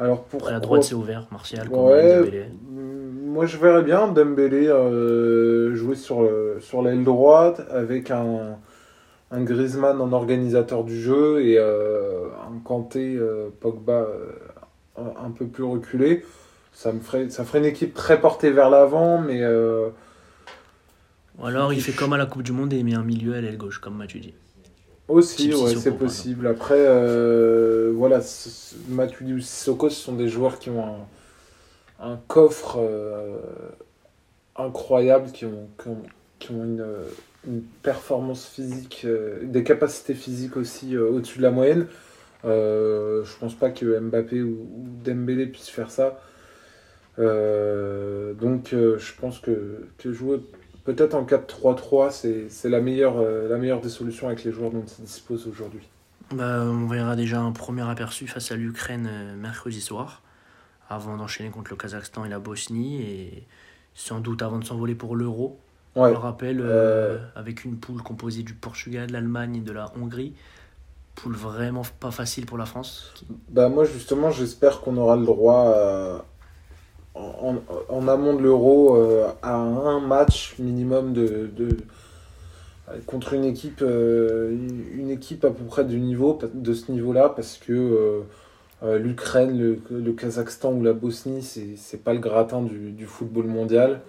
Alors 0.00 0.24
pour 0.24 0.48
à 0.48 0.52
la 0.52 0.60
droite 0.60 0.82
c'est 0.82 0.94
ouvert, 0.94 1.26
Martial, 1.30 1.68
ouais, 1.68 2.50
Moi 2.70 3.46
je 3.46 3.58
verrais 3.58 3.82
bien 3.82 4.08
Dembélé 4.08 4.66
euh, 4.66 5.74
jouer 5.76 5.94
sur, 5.94 6.28
sur 6.60 6.82
l'aile 6.82 7.04
droite 7.04 7.60
avec 7.70 8.10
un 8.10 8.56
un 9.30 9.42
Griezmann 9.42 10.00
en 10.00 10.12
organisateur 10.12 10.84
du 10.84 11.00
jeu 11.00 11.44
et 11.44 11.56
euh, 11.58 12.26
un 12.48 12.58
Kanté 12.64 13.16
euh, 13.16 13.48
Pogba 13.60 14.08
un 14.96 15.30
peu 15.30 15.46
plus 15.46 15.62
reculé. 15.62 16.24
Ça, 16.72 16.92
me 16.92 17.00
ferait, 17.00 17.30
ça 17.30 17.44
ferait 17.44 17.60
une 17.60 17.64
équipe 17.64 17.94
très 17.94 18.20
portée 18.20 18.50
vers 18.50 18.70
l'avant, 18.70 19.18
mais. 19.18 19.44
Ou 21.38 21.46
alors 21.46 21.72
il 21.72 21.80
fait 21.80 21.92
comme 21.92 22.12
à 22.12 22.18
la 22.18 22.26
Coupe 22.26 22.42
du 22.42 22.52
Monde 22.52 22.72
et 22.72 22.78
il 22.78 22.84
met 22.84 22.94
un 22.94 23.04
milieu 23.04 23.34
à 23.34 23.40
l'aile 23.40 23.56
gauche, 23.56 23.78
comme 23.78 23.96
Matuidi. 23.96 24.34
Aussi, 25.10 25.54
ouais, 25.54 25.74
c'est 25.76 25.96
possible. 25.96 26.46
Après, 26.46 26.84
voilà, 27.92 28.20
Matuidi 28.88 29.34
ou 29.34 29.40
Sissoko, 29.40 29.90
ce 29.90 30.00
sont 30.00 30.14
des 30.14 30.28
joueurs 30.28 30.58
qui 30.58 30.70
ont 30.70 30.84
un, 30.84 32.10
un 32.12 32.18
coffre 32.28 32.78
incroyable, 34.56 35.30
qui 35.32 35.44
ont, 35.44 35.68
qui 35.80 35.88
ont, 35.88 36.02
qui 36.38 36.50
ont 36.52 36.64
une 36.64 36.84
une 37.46 37.62
performance 37.62 38.46
physique, 38.46 39.02
euh, 39.04 39.38
des 39.42 39.64
capacités 39.64 40.14
physiques 40.14 40.56
aussi 40.56 40.94
euh, 40.94 41.08
au-dessus 41.08 41.38
de 41.38 41.42
la 41.42 41.50
moyenne. 41.50 41.86
Euh, 42.44 43.24
je 43.24 43.38
pense 43.38 43.54
pas 43.54 43.70
que 43.70 43.98
Mbappé 43.98 44.42
ou, 44.42 44.66
Dembélé 45.04 45.46
puissent 45.46 45.70
faire 45.70 45.90
ça. 45.90 46.20
donc 47.18 48.70
je 48.72 49.20
pense 49.20 49.40
que, 49.40 49.86
que 49.98 50.12
jouer 50.12 50.40
peut-être 50.84 51.14
en 51.14 51.24
4-3-3, 51.24 52.48
c'est 52.48 52.68
la 52.68 52.80
meilleure, 52.80 53.20
la 53.22 53.56
meilleure 53.58 53.80
des 53.80 53.88
solutions 53.88 54.26
avec 54.28 54.44
les 54.44 54.52
joueurs 54.52 54.70
dont 54.70 54.84
il 54.98 55.04
dispose 55.04 55.46
aujourd'hui. 55.46 55.88
Bah, 56.32 56.60
on 56.62 56.86
verra 56.86 57.16
déjà 57.16 57.40
un 57.40 57.52
premier 57.52 57.82
aperçu 57.88 58.26
face 58.26 58.52
à 58.52 58.56
l'Ukraine 58.56 59.08
mercredi 59.36 59.80
soir, 59.80 60.22
avant 60.88 61.16
d'enchaîner 61.16 61.50
contre 61.50 61.70
le 61.70 61.76
Kazakhstan 61.76 62.24
et 62.24 62.28
la 62.28 62.38
Bosnie. 62.38 63.02
Et 63.02 63.46
sans 63.94 64.20
doute 64.20 64.42
avant 64.42 64.58
de 64.58 64.64
s'envoler 64.64 64.94
pour 64.94 65.16
l'Euro. 65.16 65.58
Ouais. 65.96 66.02
On 66.02 66.06
le 66.10 66.16
rappelle, 66.16 66.60
euh, 66.62 67.18
avec 67.34 67.64
une 67.64 67.76
poule 67.76 68.00
composée 68.02 68.44
du 68.44 68.54
Portugal, 68.54 69.08
de 69.08 69.12
l'Allemagne 69.12 69.56
et 69.56 69.60
de 69.60 69.72
la 69.72 69.92
Hongrie. 70.00 70.34
Poule 71.16 71.34
vraiment 71.34 71.82
pas 71.98 72.12
facile 72.12 72.46
pour 72.46 72.56
la 72.56 72.64
France. 72.66 73.12
Bah 73.48 73.68
moi 73.68 73.84
justement 73.84 74.30
j'espère 74.30 74.80
qu'on 74.80 74.96
aura 74.96 75.16
le 75.16 75.26
droit 75.26 75.74
à- 75.76 76.24
en, 77.14 78.08
amont 78.08 78.34
de 78.34 78.42
l'euro 78.42 78.96
euh, 78.96 79.28
à 79.42 79.54
un 79.54 80.00
match 80.00 80.54
minimum 80.58 81.12
de, 81.12 81.50
contre 83.06 83.34
une 83.34 83.44
équipe 83.44 83.82
euh, 83.82 84.56
une 84.96 85.10
équipe 85.10 85.44
à 85.44 85.50
peu 85.50 85.64
près 85.64 85.84
du 85.84 85.98
niveau 85.98 86.38
de 86.54 86.72
ce 86.72 86.90
niveau-là 86.92 87.28
parce 87.28 87.56
que 87.56 88.22
euh, 88.82 88.98
l'Ukraine, 88.98 89.58
le, 89.90 90.12
Kazakhstan 90.12 90.72
ou 90.72 90.82
la 90.82 90.92
Bosnie 90.92 91.42
c'est 91.42 92.02
pas 92.02 92.14
le 92.14 92.20
gratin 92.20 92.62
du, 92.62 93.06
football 93.06 93.46
mondial. 93.46 94.00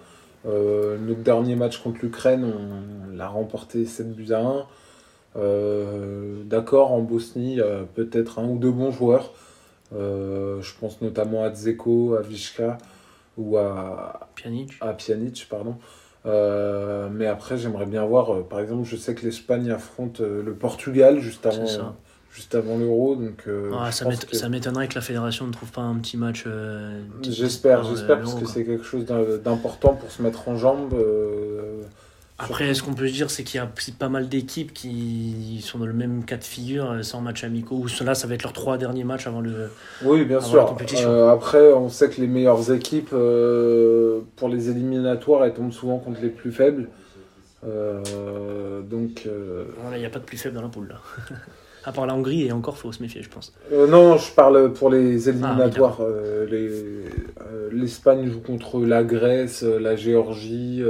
Notre 0.44 1.20
dernier 1.20 1.56
match 1.56 1.78
contre 1.78 1.98
l'Ukraine 2.02 2.44
on 2.44 3.16
l'a 3.16 3.28
remporté 3.28 3.84
7 3.84 4.14
buts 4.14 4.32
à 4.32 4.40
1. 4.40 4.66
Euh, 5.36 6.42
D'accord, 6.44 6.92
en 6.92 7.00
Bosnie, 7.00 7.60
peut-être 7.94 8.38
un 8.38 8.48
ou 8.48 8.58
deux 8.58 8.70
bons 8.70 8.90
joueurs. 8.90 9.32
Euh, 9.94 10.60
je 10.62 10.72
pense 10.80 11.00
notamment 11.00 11.44
à 11.44 11.50
Dzeko, 11.50 12.14
à 12.14 12.22
Vishka 12.22 12.78
ou 13.36 13.56
à, 13.58 14.28
Pjanic. 14.34 14.72
à 14.80 14.92
Pjanic, 14.92 15.46
pardon. 15.50 15.76
Euh, 16.24 17.08
mais 17.12 17.26
après, 17.26 17.58
j'aimerais 17.58 17.86
bien 17.86 18.04
voir, 18.04 18.32
euh, 18.32 18.42
par 18.42 18.60
exemple, 18.60 18.84
je 18.84 18.96
sais 18.96 19.14
que 19.14 19.24
l'Espagne 19.24 19.70
affronte 19.70 20.20
euh, 20.20 20.42
le 20.42 20.54
Portugal 20.54 21.18
juste 21.18 21.44
avant, 21.46 21.94
juste 22.30 22.54
l'Euro. 22.54 23.16
Donc, 23.16 23.44
Ah, 23.74 23.90
ça 23.90 24.04
que- 24.04 24.48
m'étonnerait 24.48 24.88
que 24.88 24.94
la 24.94 25.00
fédération 25.00 25.46
ne 25.46 25.52
trouve 25.52 25.72
pas 25.72 25.80
un 25.82 25.96
petit 25.96 26.16
match. 26.16 26.46
J'espère, 27.22 27.82
j'espère, 27.84 28.18
parce 28.20 28.34
que 28.34 28.46
c'est 28.46 28.64
quelque 28.64 28.84
chose 28.84 29.04
d'im- 29.04 29.38
d'important 29.42 29.94
pour 29.94 30.10
se 30.10 30.22
mettre 30.22 30.48
en 30.48 30.56
jambe. 30.56 30.94
Après, 32.44 32.74
ce 32.74 32.82
qu'on 32.82 32.94
peut 32.94 33.06
se 33.08 33.12
dire, 33.12 33.30
c'est 33.30 33.44
qu'il 33.44 33.58
y 33.58 33.62
a 33.62 33.70
pas 33.98 34.08
mal 34.08 34.28
d'équipes 34.28 34.72
qui 34.74 35.60
sont 35.62 35.78
dans 35.78 35.86
le 35.86 35.92
même 35.92 36.24
cas 36.24 36.36
de 36.36 36.44
figure, 36.44 36.90
euh, 36.90 37.02
sans 37.02 37.20
match 37.20 37.44
amicaux. 37.44 37.76
Ou 37.76 37.88
ceux-là, 37.88 38.14
ça 38.14 38.26
va 38.26 38.34
être 38.34 38.42
leurs 38.42 38.52
trois 38.52 38.78
derniers 38.78 39.04
matchs 39.04 39.26
avant 39.26 39.40
le. 39.40 39.70
Oui, 40.04 40.24
bien 40.24 40.40
sûr. 40.40 40.58
la 40.58 40.64
compétition. 40.64 41.08
Euh, 41.08 41.30
après, 41.30 41.72
on 41.72 41.88
sait 41.88 42.08
que 42.10 42.20
les 42.20 42.26
meilleures 42.26 42.72
équipes 42.72 43.10
euh, 43.12 44.20
pour 44.36 44.48
les 44.48 44.70
éliminatoires, 44.70 45.44
elles 45.44 45.54
tombent 45.54 45.72
souvent 45.72 45.98
contre 45.98 46.20
les 46.20 46.30
plus 46.30 46.52
faibles. 46.52 46.88
Euh, 47.64 48.82
donc, 48.82 49.28
Voilà, 49.80 49.96
il 49.96 50.00
n'y 50.00 50.06
a 50.06 50.10
pas 50.10 50.18
de 50.18 50.24
plus 50.24 50.36
faible 50.36 50.56
dans 50.56 50.62
la 50.62 50.68
poule 50.68 50.88
là. 50.88 50.96
à 51.84 51.92
part 51.92 52.06
la 52.06 52.14
Hongrie, 52.14 52.46
et 52.46 52.52
encore, 52.52 52.76
faut 52.76 52.92
se 52.92 53.02
méfier, 53.02 53.22
je 53.22 53.28
pense. 53.28 53.52
euh, 53.72 53.86
non, 53.86 54.16
je 54.16 54.32
parle 54.32 54.72
pour 54.72 54.90
les 54.90 55.28
Ah, 55.28 55.30
éliminatoires. 55.30 55.98
Les- 56.50 56.68
euh, 56.68 57.68
L'Espagne 57.72 58.28
joue 58.30 58.40
contre 58.40 58.80
la 58.84 59.02
Grèce, 59.04 59.62
la 59.62 59.96
Géorgie. 59.96 60.82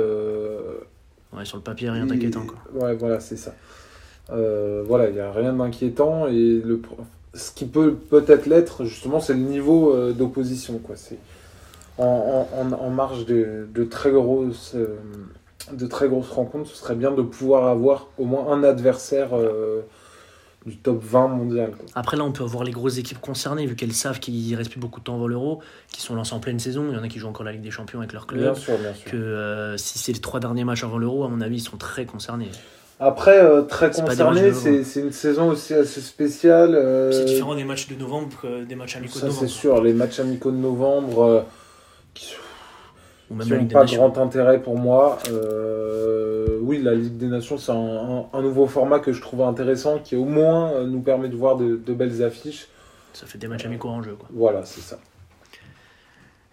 Ouais, 1.37 1.45
sur 1.45 1.57
le 1.57 1.62
papier, 1.62 1.88
rien 1.90 2.07
d'inquiétant. 2.07 2.45
quoi. 2.47 2.59
Ouais, 2.83 2.95
voilà, 2.95 3.21
c'est 3.21 3.37
ça. 3.37 3.55
Euh, 4.31 4.83
voilà, 4.87 5.09
il 5.09 5.14
n'y 5.14 5.21
a 5.21 5.33
rien 5.33 5.53
d'inquiétant. 5.53 6.27
Et 6.27 6.61
le, 6.64 6.81
ce 7.35 7.51
qui 7.53 7.64
peut 7.64 7.95
peut-être 7.95 8.47
l'être, 8.47 8.85
justement, 8.85 9.21
c'est 9.21 9.33
le 9.35 9.40
niveau 9.40 9.95
euh, 9.95 10.12
d'opposition. 10.12 10.79
quoi. 10.79 10.97
C'est 10.97 11.18
en, 11.99 12.47
en, 12.55 12.59
en- 12.61 12.73
en 12.73 12.90
marge 12.90 13.27
de, 13.27 13.66
de, 13.75 13.85
très 13.85 14.11
grosses, 14.11 14.73
euh, 14.75 14.97
de 15.73 15.87
très 15.87 16.09
grosses 16.09 16.31
rencontres, 16.31 16.68
ce 16.71 16.77
serait 16.77 16.95
bien 16.95 17.11
de 17.12 17.23
pouvoir 17.23 17.66
avoir 17.68 18.09
au 18.18 18.25
moins 18.25 18.53
un 18.53 18.62
adversaire 18.64 19.31
du 20.66 20.77
top 20.77 21.03
20 21.03 21.29
mondial. 21.29 21.70
quoi. 21.72 21.87
Après, 21.94 22.16
là, 22.16 22.25
on 22.25 22.33
peut 22.33 22.44
avoir 22.44 22.62
les 22.64 22.70
grosses 22.72 22.98
équipes 22.98 23.20
concernées, 23.20 23.66
vu 23.66 23.75
qu'elles 23.75 23.92
savent 23.92 24.20
qu'il 24.20 24.55
reste 24.55 24.70
plus 24.70 24.79
beaucoup 24.81 25.01
de 25.01 25.05
temps 25.05 25.16
avant 25.16 25.27
l'Euro, 25.27 25.61
qui 25.92 26.01
sont 26.01 26.14
lancées 26.14 26.35
en 26.35 26.40
pleine 26.40 26.59
saison. 26.61 26.87
Il 26.90 26.94
y 26.94 26.98
en 26.98 27.03
a 27.03 27.09
qui 27.09 27.18
jouent 27.18 27.29
encore 27.29 27.44
la 27.44 27.53
Ligue 27.53 27.62
des 27.62 27.70
Champions 27.70 27.98
avec 27.98 28.12
leur 28.12 28.27
Bien 28.27 28.38
club. 28.53 28.57
sûr, 28.57 28.79
bien 28.79 28.94
sûr. 28.94 29.11
Que 29.11 29.16
euh, 29.16 29.77
si 29.77 29.98
c'est 29.98 30.12
les 30.12 30.20
trois 30.20 30.38
derniers 30.40 30.64
matchs 30.64 30.85
avant 30.85 30.98
l'Euro, 30.98 31.25
à 31.25 31.29
mon 31.29 31.40
avis, 31.40 31.57
ils 31.57 31.61
sont 31.61 31.77
très 31.77 32.05
concernés. 32.07 32.48
Après, 33.01 33.37
euh, 33.42 33.62
très 33.62 33.92
C'est 33.92 34.03
pas 34.03 34.14
des 34.14 34.22
concerné, 34.22 34.42
matchs 34.42 34.53
de 34.55 34.59
c'est 34.61 34.85
c'est 34.85 35.01
une 35.01 35.11
saison 35.11 35.48
aussi 35.48 35.75
assez 35.75 36.01
spéciale. 36.01 36.75
euh, 36.77 37.11
C'est 37.11 37.25
différent 37.25 37.57
des 37.57 37.64
matchs 37.64 37.88
de 37.88 37.96
novembre 37.96 38.29
que 38.40 38.62
des 38.64 38.77
matchs 38.77 38.96
amicaux 38.96 39.14
de 39.14 39.18
Ça, 39.18 39.27
c'est 39.27 39.35
novembre. 39.35 39.48
sûr. 39.51 39.83
Les 39.83 39.92
matchs 39.92 40.20
amicaux 40.20 40.53
de 40.53 40.57
novembre. 40.59 41.22
euh, 41.25 41.40
qui 42.14 42.27
Ou 43.33 43.35
même 43.35 43.47
qui 43.47 43.53
n'ont 43.55 43.66
pas 43.66 43.81
Nations. 43.81 44.09
grand 44.09 44.18
intérêt 44.18 44.61
pour 44.61 44.79
moi. 44.79 45.18
Euh, 45.31 46.59
oui, 46.61 46.83
la 46.83 46.95
Ligue 46.95 47.16
des 47.16 47.27
Nations, 47.29 47.57
c'est 47.59 47.73
un, 47.73 47.77
un- 47.77 48.27
un 48.33 48.42
nouveau 48.42 48.66
format 48.66 48.99
que 49.01 49.12
je 49.12 49.21
trouve 49.23 49.40
intéressant, 49.42 49.99
qui 49.99 50.14
au 50.16 50.25
moins 50.27 50.71
euh, 50.73 50.87
nous 50.87 51.01
permet 51.01 51.29
de 51.29 51.37
voir 51.37 51.57
de, 51.57 51.77
de 51.77 51.95
belles 51.95 52.23
affiches. 52.23 52.68
Ça 53.14 53.27
fait 53.27 53.38
des 53.38 53.49
matchs 53.49 53.64
amicaux 53.64 53.88
en 53.88 54.03
jeu. 54.03 54.14
Quoi. 54.18 54.29
Voilà, 54.33 54.64
c'est 54.64 54.81
ça. 54.83 54.99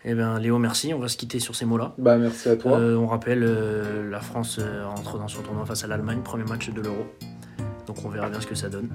Eh 0.05 0.13
bien, 0.13 0.39
Léo, 0.39 0.57
merci. 0.59 0.93
On 0.93 0.99
va 0.99 1.09
se 1.09 1.17
quitter 1.17 1.39
sur 1.39 1.55
ces 1.55 1.65
mots-là. 1.65 1.93
Bah, 1.97 2.17
merci 2.17 2.47
à 2.47 2.55
toi. 2.55 2.79
Euh, 2.79 2.95
on 2.95 3.07
rappelle, 3.07 3.43
euh, 3.43 4.09
la 4.09 4.21
France 4.21 4.59
entre 4.97 5.17
dans 5.19 5.27
son 5.27 5.41
tournoi 5.41 5.65
face 5.65 5.83
à 5.83 5.87
l'Allemagne, 5.87 6.19
premier 6.23 6.45
match 6.45 6.69
de 6.69 6.81
l'Euro. 6.81 7.05
Donc 7.85 7.97
on 8.05 8.09
verra 8.09 8.29
bien 8.29 8.39
ce 8.39 8.47
que 8.47 8.55
ça 8.55 8.69
donne. 8.69 8.87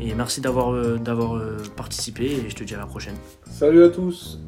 Et 0.00 0.14
merci 0.14 0.40
d'avoir 0.40 0.72
euh, 0.72 0.96
d'avoir 0.98 1.40
participé 1.76 2.24
et 2.24 2.48
je 2.50 2.54
te 2.56 2.64
dis 2.64 2.74
à 2.74 2.78
la 2.78 2.86
prochaine. 2.86 3.16
Salut 3.50 3.84
à 3.84 3.88
tous. 3.90 4.38